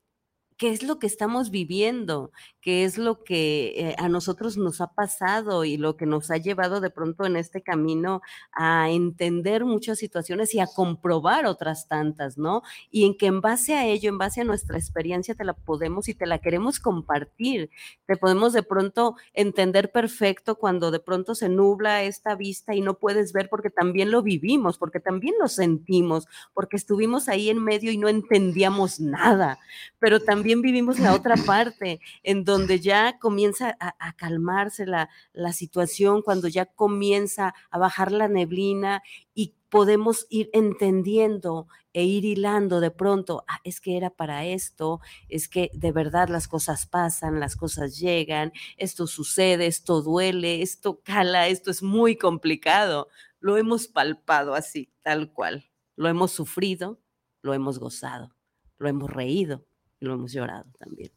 [0.58, 2.32] qué es lo que estamos viviendo,
[2.62, 6.38] qué es lo que eh, a nosotros nos ha pasado y lo que nos ha
[6.38, 8.22] llevado de pronto en este camino
[8.54, 12.64] a entender muchas situaciones y a comprobar otras tantas, ¿no?
[12.90, 16.08] Y en que en base a ello, en base a nuestra experiencia, te la podemos
[16.08, 17.70] y te la queremos compartir.
[18.06, 22.98] Te podemos de pronto entender perfecto cuando de pronto se nubla esta vista y no
[22.98, 27.92] puedes ver porque también lo vivimos, porque también lo sentimos, porque estuvimos ahí en medio
[27.92, 29.60] y no entendíamos nada,
[30.00, 35.54] pero también también vivimos la otra parte, en donde ya comienza a, calmarse la, la
[35.54, 39.02] situación, cuando ya comienza a bajar la neblina
[39.34, 45.00] y podemos ir entendiendo e ir hilando de pronto, ah, es que era para esto,
[45.30, 51.02] es que de verdad las cosas pasan, las cosas llegan, esto sucede, esto duele, esto
[51.04, 53.08] cala, esto es muy complicado.
[53.40, 55.72] Lo hemos palpado así, tal cual.
[55.96, 57.00] Lo hemos sufrido,
[57.42, 58.36] lo hemos gozado,
[58.78, 59.66] lo hemos reído,
[60.00, 61.12] lo hemos llorado también.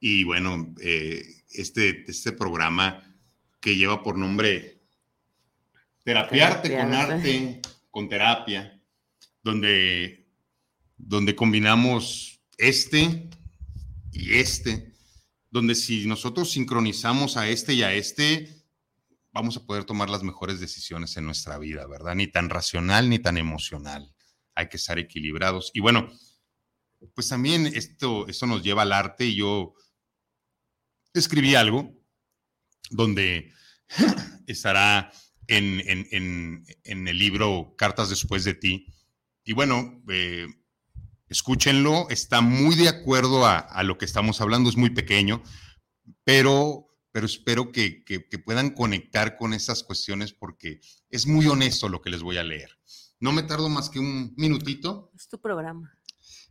[0.00, 3.02] Y bueno, eh, este, este programa
[3.60, 4.82] que lleva por nombre
[6.04, 8.80] Terapiarte con arte, con terapia,
[9.42, 10.26] donde,
[10.96, 13.28] donde combinamos este
[14.10, 14.92] y este,
[15.50, 18.64] donde si nosotros sincronizamos a este y a este,
[19.30, 22.16] vamos a poder tomar las mejores decisiones en nuestra vida, ¿verdad?
[22.16, 24.12] Ni tan racional ni tan emocional
[24.54, 25.70] hay que estar equilibrados.
[25.74, 26.10] Y bueno,
[27.14, 29.74] pues también esto, esto nos lleva al arte y yo
[31.14, 31.92] escribí algo
[32.90, 33.52] donde
[34.46, 35.12] estará
[35.46, 38.86] en, el libro Cartas después de ti.
[39.44, 40.46] Y bueno, eh,
[41.28, 45.42] escúchenlo, está muy de acuerdo a, lo que estamos hablando, es muy pequeño,
[46.24, 48.04] pero, pero espero que,
[48.44, 50.80] puedan conectar con estas cuestiones porque
[51.10, 52.78] es muy honesto lo que les voy a leer.
[53.22, 55.10] No me tardo más que un minutito.
[55.16, 55.98] Es tu programa.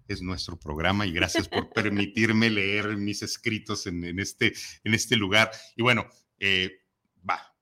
[0.07, 4.53] Es nuestro programa y gracias por permitirme leer mis escritos en, este,
[4.83, 5.51] en este lugar.
[5.75, 6.07] Y bueno,
[6.39, 6.81] eh,
[7.29, 7.55] va.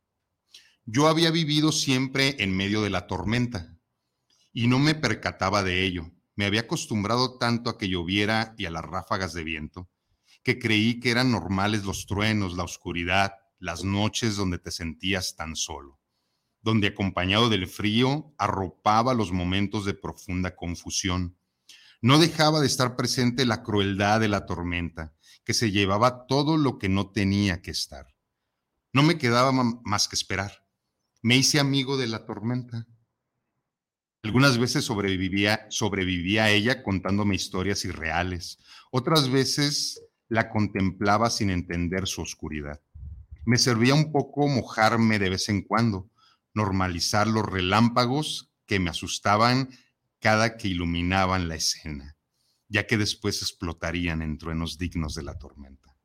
[0.86, 3.78] Yo había vivido siempre en medio de la tormenta
[4.54, 8.72] y no me percataba de ello me había acostumbrado tanto a que lloviera y a
[8.72, 9.90] las ráfagas de viento,
[10.42, 15.58] que creí que eran normales los truenos, la oscuridad, las noches donde te sentías tan
[15.58, 15.99] solo,
[16.62, 21.38] donde acompañado del frío arropaba los momentos de profunda confusión.
[22.02, 26.78] No dejaba de estar presente la crueldad de la tormenta, que se llevaba todo lo
[26.78, 28.08] que no tenía que estar.
[28.94, 30.66] No me quedaba más que esperar.
[31.22, 32.88] Me hice amigo de la tormenta
[34.22, 38.60] algunas veces sobrevivía, sobrevivía a ella contándome historias irreales.
[38.92, 42.82] Otras veces la contemplaba sin entender su oscuridad.
[43.46, 46.09] Me servía un poco mojarme de vez en cuando,
[46.54, 49.70] normalizar los relámpagos que me asustaban
[50.20, 52.18] cada que iluminaban la escena,
[52.68, 55.96] ya que después explotarían en truenos dignos de la tormenta.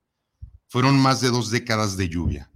[0.68, 2.50] Fueron más de dos décadas de lluvia,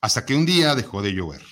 [0.00, 1.42] hasta que un día dejó de llover.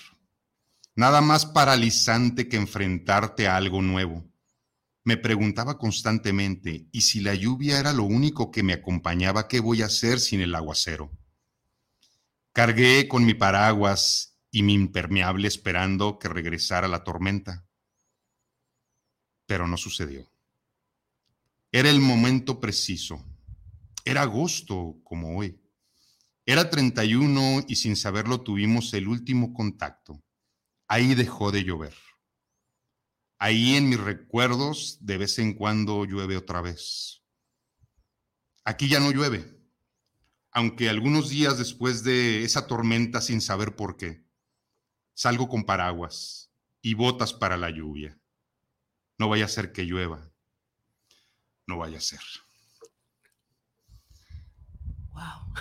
[0.96, 4.24] Nada más paralizante que enfrentarte a algo nuevo.
[5.05, 9.82] Me preguntaba constantemente, ¿y si la lluvia era lo único que me acompañaba, qué voy
[9.82, 11.12] a hacer sin el aguacero?
[12.53, 17.66] Cargué con mi paraguas y mi impermeable esperando que regresara la tormenta.
[19.46, 20.30] Pero no sucedió.
[21.70, 23.24] Era el momento preciso.
[24.05, 25.61] Era agosto como hoy.
[26.46, 30.22] Era 31 y sin saberlo tuvimos el último contacto
[30.88, 31.94] ahí dejó de llover.
[33.38, 37.22] Ahí en mis recuerdos de vez en cuando llueve otra vez.
[38.64, 39.57] Aquí ya no llueve,
[40.51, 44.24] aunque algunos días después de esa tormenta sin saber por qué,
[45.14, 46.51] salgo con paraguas
[46.82, 48.18] y botas para la lluvia.
[49.18, 50.30] No vaya a ser que llueva.
[51.66, 52.20] No vaya a ser.
[55.12, 55.55] Wow.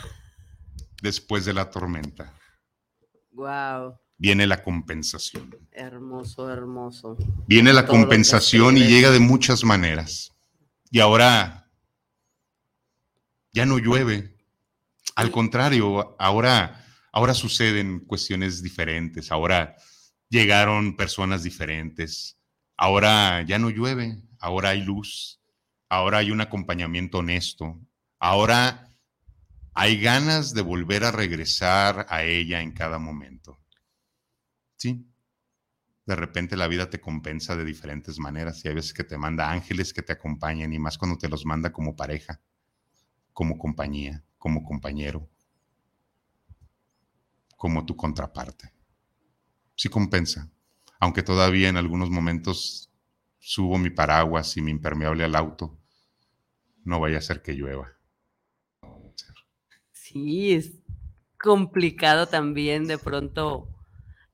[1.02, 2.34] Después de la tormenta.
[3.32, 5.56] Wow viene la compensación.
[5.72, 7.18] Hermoso, hermoso.
[7.48, 10.34] Viene la compensación y llega de muchas maneras.
[10.90, 11.70] Y ahora
[13.54, 14.36] ya no llueve.
[15.18, 19.32] Al contrario, ahora, ahora suceden cuestiones diferentes.
[19.32, 19.76] Ahora
[20.30, 22.38] llegaron personas diferentes.
[22.78, 24.22] Ahora ya no llueve.
[24.39, 25.41] Ahora hay luz.
[25.89, 27.82] Ahora hay un acompañamiento honesto.
[28.20, 28.95] Ahora
[29.74, 33.59] hay ganas de volver a regresar a ella en cada momento.
[34.76, 35.03] Sí.
[36.05, 39.49] De repente la vida te compensa de diferentes maneras y hay veces que te manda
[39.49, 42.39] ángeles que te acompañen y más cuando te los manda como pareja,
[43.34, 45.28] como compañía, como compañero,
[47.56, 48.72] como tu contraparte.
[49.76, 50.50] Sí compensa,
[51.00, 52.92] aunque todavía en algunos momentos
[53.40, 55.78] subo mi paraguas y mi impermeable al auto,
[56.84, 57.94] no vaya a ser que llueva.
[59.92, 60.72] Sí, es
[61.40, 63.68] complicado también de pronto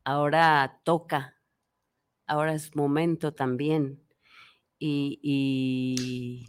[0.03, 1.35] ahora toca,
[2.27, 3.99] ahora es momento también.
[4.79, 6.45] Y, y,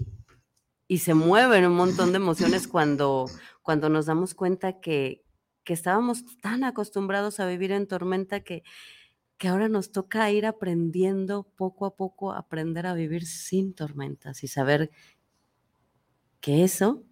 [0.89, 3.27] se mueven un montón de emociones cuando,
[3.63, 5.25] cuando nos damos cuenta que,
[5.65, 8.63] que estábamos tan acostumbrados a vivir en tormenta que,
[9.39, 14.49] que ahora nos toca ir aprendiendo poco a poco, aprender a vivir sin tormentas y
[14.49, 14.91] saber
[16.41, 17.03] que eso,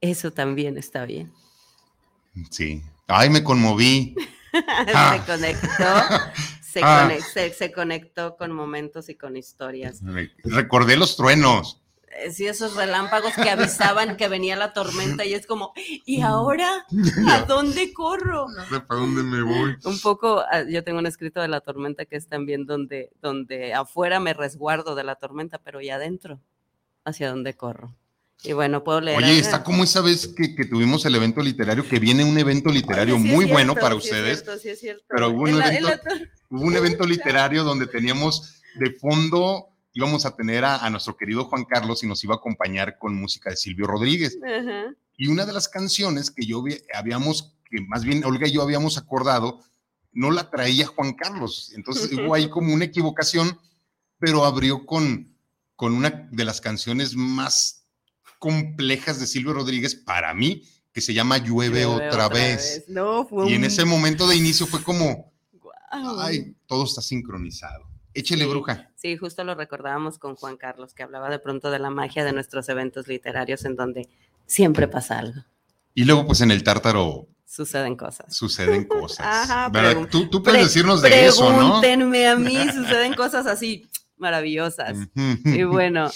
[0.00, 1.32] eso también está bien.
[2.50, 2.82] Sí.
[3.06, 4.14] Ay, me conmoví.
[4.94, 5.18] Ah.
[5.18, 5.84] se conectó,
[6.84, 7.10] ah.
[7.58, 10.00] se, conectó con momentos y con historias.
[10.44, 11.83] Recordé los truenos.
[12.16, 15.72] Eh, sí, esos relámpagos que avisaban que venía la tormenta y es como,
[16.04, 16.86] ¿y ahora?
[17.28, 18.46] ¿A dónde corro?
[18.70, 19.76] ¿Para dónde me voy?
[19.84, 23.74] Un poco, ah, yo tengo un escrito de la tormenta que es también donde, donde
[23.74, 26.40] afuera me resguardo de la tormenta, pero ya adentro,
[27.04, 27.94] hacia dónde corro.
[28.42, 29.18] Y bueno, puedo leer.
[29.18, 32.70] Oye, está como esa vez que, que, tuvimos el evento literario, que viene un evento
[32.70, 34.40] literario muy bueno para ustedes.
[34.40, 35.04] cierto, sí es cierto.
[35.08, 36.10] Pero hubo un, evento,
[36.50, 41.64] hubo un evento literario donde teníamos de fondo, íbamos a tener a, nuestro querido Juan
[41.64, 44.36] Carlos y nos iba a acompañar con música de Silvio Rodríguez.
[45.16, 48.98] Y una de las canciones que yo habíamos, que más bien Olga y yo habíamos
[48.98, 49.60] acordado,
[50.12, 51.72] no la traía Juan Carlos.
[51.74, 53.58] Entonces hubo ahí como una equivocación,
[54.18, 55.36] pero abrió con,
[55.76, 57.86] con una de las canciones más
[58.40, 62.84] complejas de Silvio Rodríguez para mí, que se llama Llueve, otra, vez.
[63.46, 65.32] y en ese momento de inicio fue como,
[65.90, 67.93] ay, todo está sincronizado.
[68.14, 68.90] Échele bruja.
[68.94, 72.32] Sí, justo lo recordábamos con Juan Carlos, que hablaba de pronto de la magia de
[72.32, 74.08] nuestros eventos literarios en donde
[74.46, 75.42] siempre pasa algo.
[75.94, 77.28] Y luego, pues en el tártaro.
[77.44, 78.34] Suceden cosas.
[78.34, 79.50] Suceden cosas.
[79.50, 79.70] Ajá,
[80.10, 81.80] tú, tú, puedes decirnos de eso, ¿no?
[81.80, 84.96] Pregúntenme a mí, suceden cosas así maravillosas.
[85.14, 86.10] y bueno,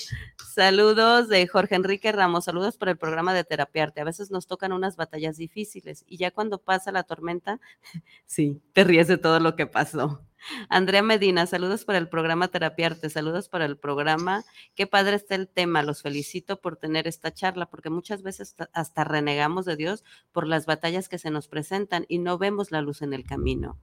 [0.58, 4.00] Saludos de Jorge Enrique Ramos, saludos por el programa de Terapiarte.
[4.00, 7.60] A veces nos tocan unas batallas difíciles y ya cuando pasa la tormenta,
[8.26, 10.20] sí, te ríes de todo lo que pasó.
[10.68, 14.44] Andrea Medina, saludos por el programa Terapiarte, saludos para el programa.
[14.74, 19.04] Qué padre está el tema, los felicito por tener esta charla, porque muchas veces hasta
[19.04, 23.02] renegamos de Dios por las batallas que se nos presentan y no vemos la luz
[23.02, 23.78] en el camino.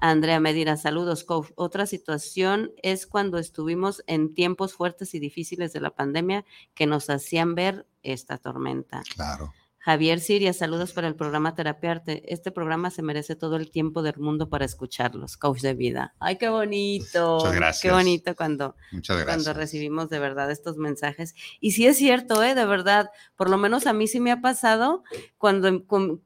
[0.00, 1.26] Andrea Medina, saludos.
[1.56, 7.10] Otra situación es cuando estuvimos en tiempos fuertes y difíciles de la pandemia que nos
[7.10, 9.02] hacían ver esta tormenta.
[9.14, 9.52] Claro.
[9.88, 12.22] Javier Siria, saludos para el programa Terapiarte.
[12.30, 15.38] Este programa se merece todo el tiempo del mundo para escucharlos.
[15.38, 16.14] Coach de vida.
[16.18, 17.36] Ay, qué bonito.
[17.36, 17.82] Muchas gracias.
[17.82, 18.76] Qué bonito cuando,
[19.24, 21.34] cuando recibimos de verdad estos mensajes.
[21.58, 22.54] Y sí es cierto, ¿eh?
[22.54, 25.04] de verdad, por lo menos a mí sí me ha pasado
[25.38, 25.82] cuando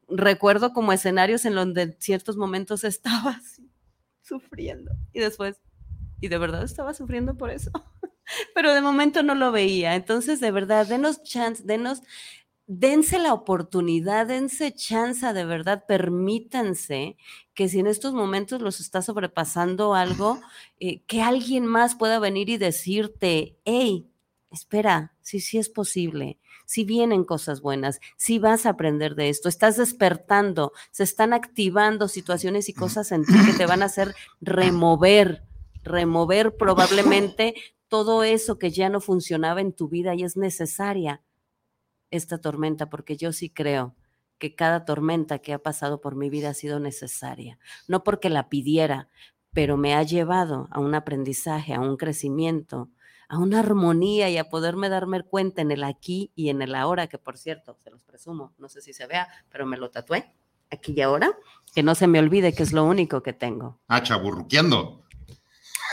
[0.09, 3.71] recuerdo como escenarios en donde en ciertos momentos estaba así,
[4.23, 4.91] sufriendo.
[5.13, 5.61] Y después,
[6.21, 7.71] y de verdad estaba sufriendo por eso.
[8.57, 9.95] Pero de momento no lo veía.
[9.95, 12.03] Entonces, de verdad, denos chance, denos
[12.67, 17.17] dense la oportunidad, dense chance de verdad, permítanse
[17.55, 20.41] que si en estos momentos los está sobrepasando algo,
[20.81, 24.09] eh, que alguien más pueda venir y decirte, hey,
[24.51, 29.49] espera, sí, sí es posible, si vienen cosas buenas, si vas a aprender de esto,
[29.49, 34.15] estás despertando, se están activando situaciones y cosas en ti que te van a hacer
[34.41, 35.43] remover,
[35.83, 37.55] remover probablemente
[37.89, 41.21] todo eso que ya no funcionaba en tu vida y es necesaria
[42.13, 43.97] esta tormenta, porque yo sí creo
[44.39, 47.59] que cada tormenta que ha pasado por mi vida ha sido necesaria,
[47.89, 49.09] no porque la pidiera,
[49.53, 52.91] pero me ha llevado a un aprendizaje, a un crecimiento,
[53.29, 57.07] a una armonía y a poderme darme cuenta en el aquí y en el ahora,
[57.07, 60.35] que por cierto, se los presumo, no sé si se vea, pero me lo tatué
[60.71, 61.33] aquí y ahora,
[61.75, 63.81] que no se me olvide que es lo único que tengo.
[63.89, 65.05] Ah, chaburruqueando.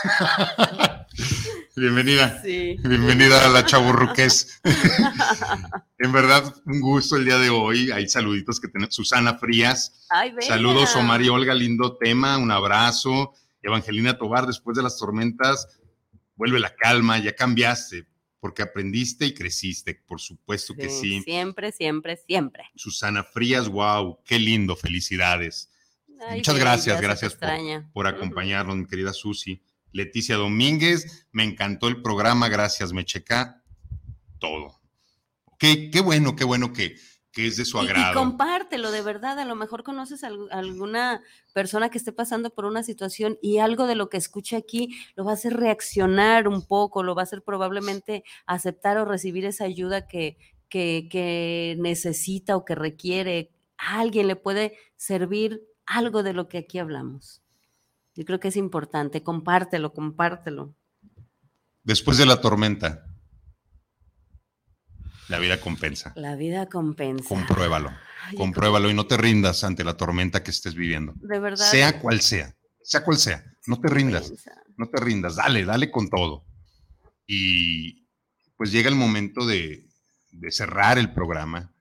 [1.80, 2.42] Bienvenida.
[2.44, 4.60] Bienvenida a la Chaburruques.
[5.98, 7.90] en verdad, un gusto el día de hoy.
[7.90, 8.94] Hay saluditos que tenemos.
[8.94, 10.06] Susana Frías.
[10.40, 12.36] Saludos, Omar y Olga, lindo tema.
[12.36, 13.32] Un abrazo.
[13.62, 15.80] Evangelina Tobar, después de las tormentas,
[16.36, 18.06] vuelve la calma, ya cambiaste,
[18.40, 21.22] porque aprendiste y creciste, por supuesto que sí.
[21.22, 22.64] Siempre, siempre, siempre.
[22.76, 25.70] Susana Frías, wow, qué lindo, felicidades.
[26.30, 27.48] Muchas gracias, gracias por,
[27.94, 29.62] por, acompañarnos, mi querida Susi.
[29.92, 33.62] Leticia Domínguez, me encantó el programa, gracias, me checa
[34.38, 34.80] todo.
[35.58, 36.96] Qué, qué bueno, qué bueno que,
[37.32, 38.12] que es de su agrado.
[38.12, 41.22] Y, compártelo, de verdad, a lo mejor conoces a, alguna
[41.52, 45.24] persona que esté pasando por una situación y algo de lo que escuche aquí lo
[45.24, 49.64] va a hacer reaccionar un poco, lo va a hacer probablemente aceptar o recibir esa
[49.64, 50.36] ayuda que,
[50.68, 53.50] que, que necesita o que requiere.
[53.76, 57.42] A alguien le puede servir algo de lo que aquí hablamos.
[58.14, 60.74] Yo creo que es importante, compártelo, compártelo.
[61.82, 63.06] Después de la tormenta,
[65.28, 66.12] la vida compensa.
[66.16, 67.28] La vida compensa.
[67.28, 67.92] Compruébalo,
[68.36, 71.14] compruébalo y no te rindas ante la tormenta que estés viviendo.
[71.16, 71.64] De verdad.
[71.64, 74.32] Sea cual sea, sea cual sea, no te rindas,
[74.76, 76.44] no te rindas, dale, dale con todo.
[77.26, 78.08] Y
[78.56, 79.88] pues llega el momento de,
[80.32, 81.72] de cerrar el programa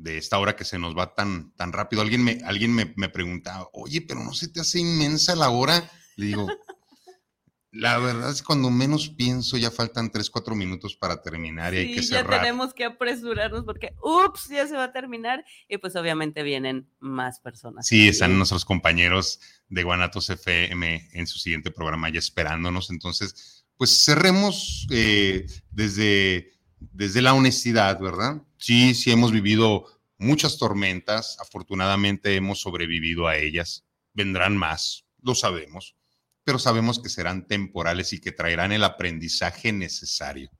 [0.00, 2.00] de esta hora que se nos va tan, tan rápido.
[2.02, 5.90] Alguien me, alguien me, me preguntaba, oye, pero no se te hace inmensa la hora.
[6.16, 6.46] Le digo,
[7.70, 11.78] la verdad es que cuando menos pienso ya faltan tres, cuatro minutos para terminar y
[11.78, 12.30] hay que cerrar.
[12.30, 16.88] ya tenemos que apresurarnos porque, ups, ya se va a terminar y pues obviamente vienen
[16.98, 17.86] más personas.
[17.86, 22.90] Sí, están nuestros compañeros de Guanatos FM en su siguiente programa ya esperándonos.
[22.90, 28.42] Entonces, pues cerremos eh, desde desde la honestidad, ¿verdad?
[28.60, 29.86] Sí, sí hemos vivido
[30.18, 35.96] muchas tormentas, afortunadamente hemos sobrevivido a ellas, vendrán más, lo sabemos,
[36.44, 40.50] pero sabemos que serán temporales y que traerán el aprendizaje necesario.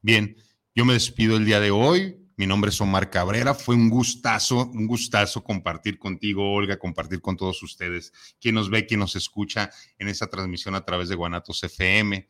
[0.00, 0.36] Bien,
[0.74, 2.16] yo me despido el día de hoy.
[2.36, 3.52] Mi nombre es Omar Cabrera.
[3.52, 8.86] Fue un gustazo, un gustazo compartir contigo, Olga, compartir con todos ustedes, quien nos ve,
[8.86, 12.28] quien nos escucha en esta transmisión a través de Guanatos FM.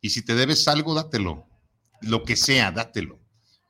[0.00, 1.48] Y si te debes algo, dátelo
[2.02, 3.18] lo que sea, dátelo.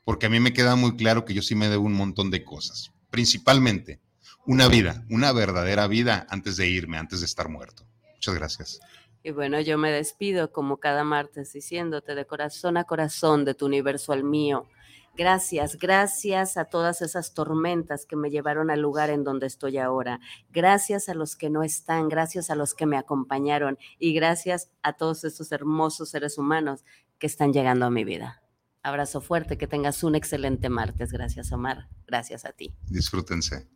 [0.09, 2.43] Porque a mí me queda muy claro que yo sí me debo un montón de
[2.43, 2.93] cosas.
[3.11, 4.01] Principalmente,
[4.47, 7.85] una vida, una verdadera vida antes de irme, antes de estar muerto.
[8.15, 8.81] Muchas gracias.
[9.23, 13.67] Y bueno, yo me despido como cada martes diciéndote de corazón a corazón, de tu
[13.67, 14.67] universo al mío
[15.19, 20.21] Gracias, gracias a todas esas tormentas que me llevaron al lugar en donde estoy ahora.
[20.53, 24.93] Gracias a los que no están, gracias a los que me acompañaron y gracias a
[24.93, 26.85] todos estos hermosos seres humanos
[27.19, 28.43] que están llegando a mi vida.
[28.89, 31.13] Abrazo fuerte, que tengas un excelente martes.
[31.13, 31.89] Gracias, Omar.
[32.07, 32.75] Gracias a ti.
[32.89, 33.69] Disfrútense.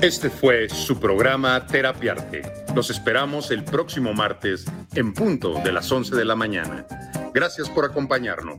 [0.00, 2.42] Este fue su programa Terapia Arte.
[2.74, 6.86] Los esperamos el próximo martes en punto de las 11 de la mañana.
[7.34, 8.58] Gracias por acompañarnos.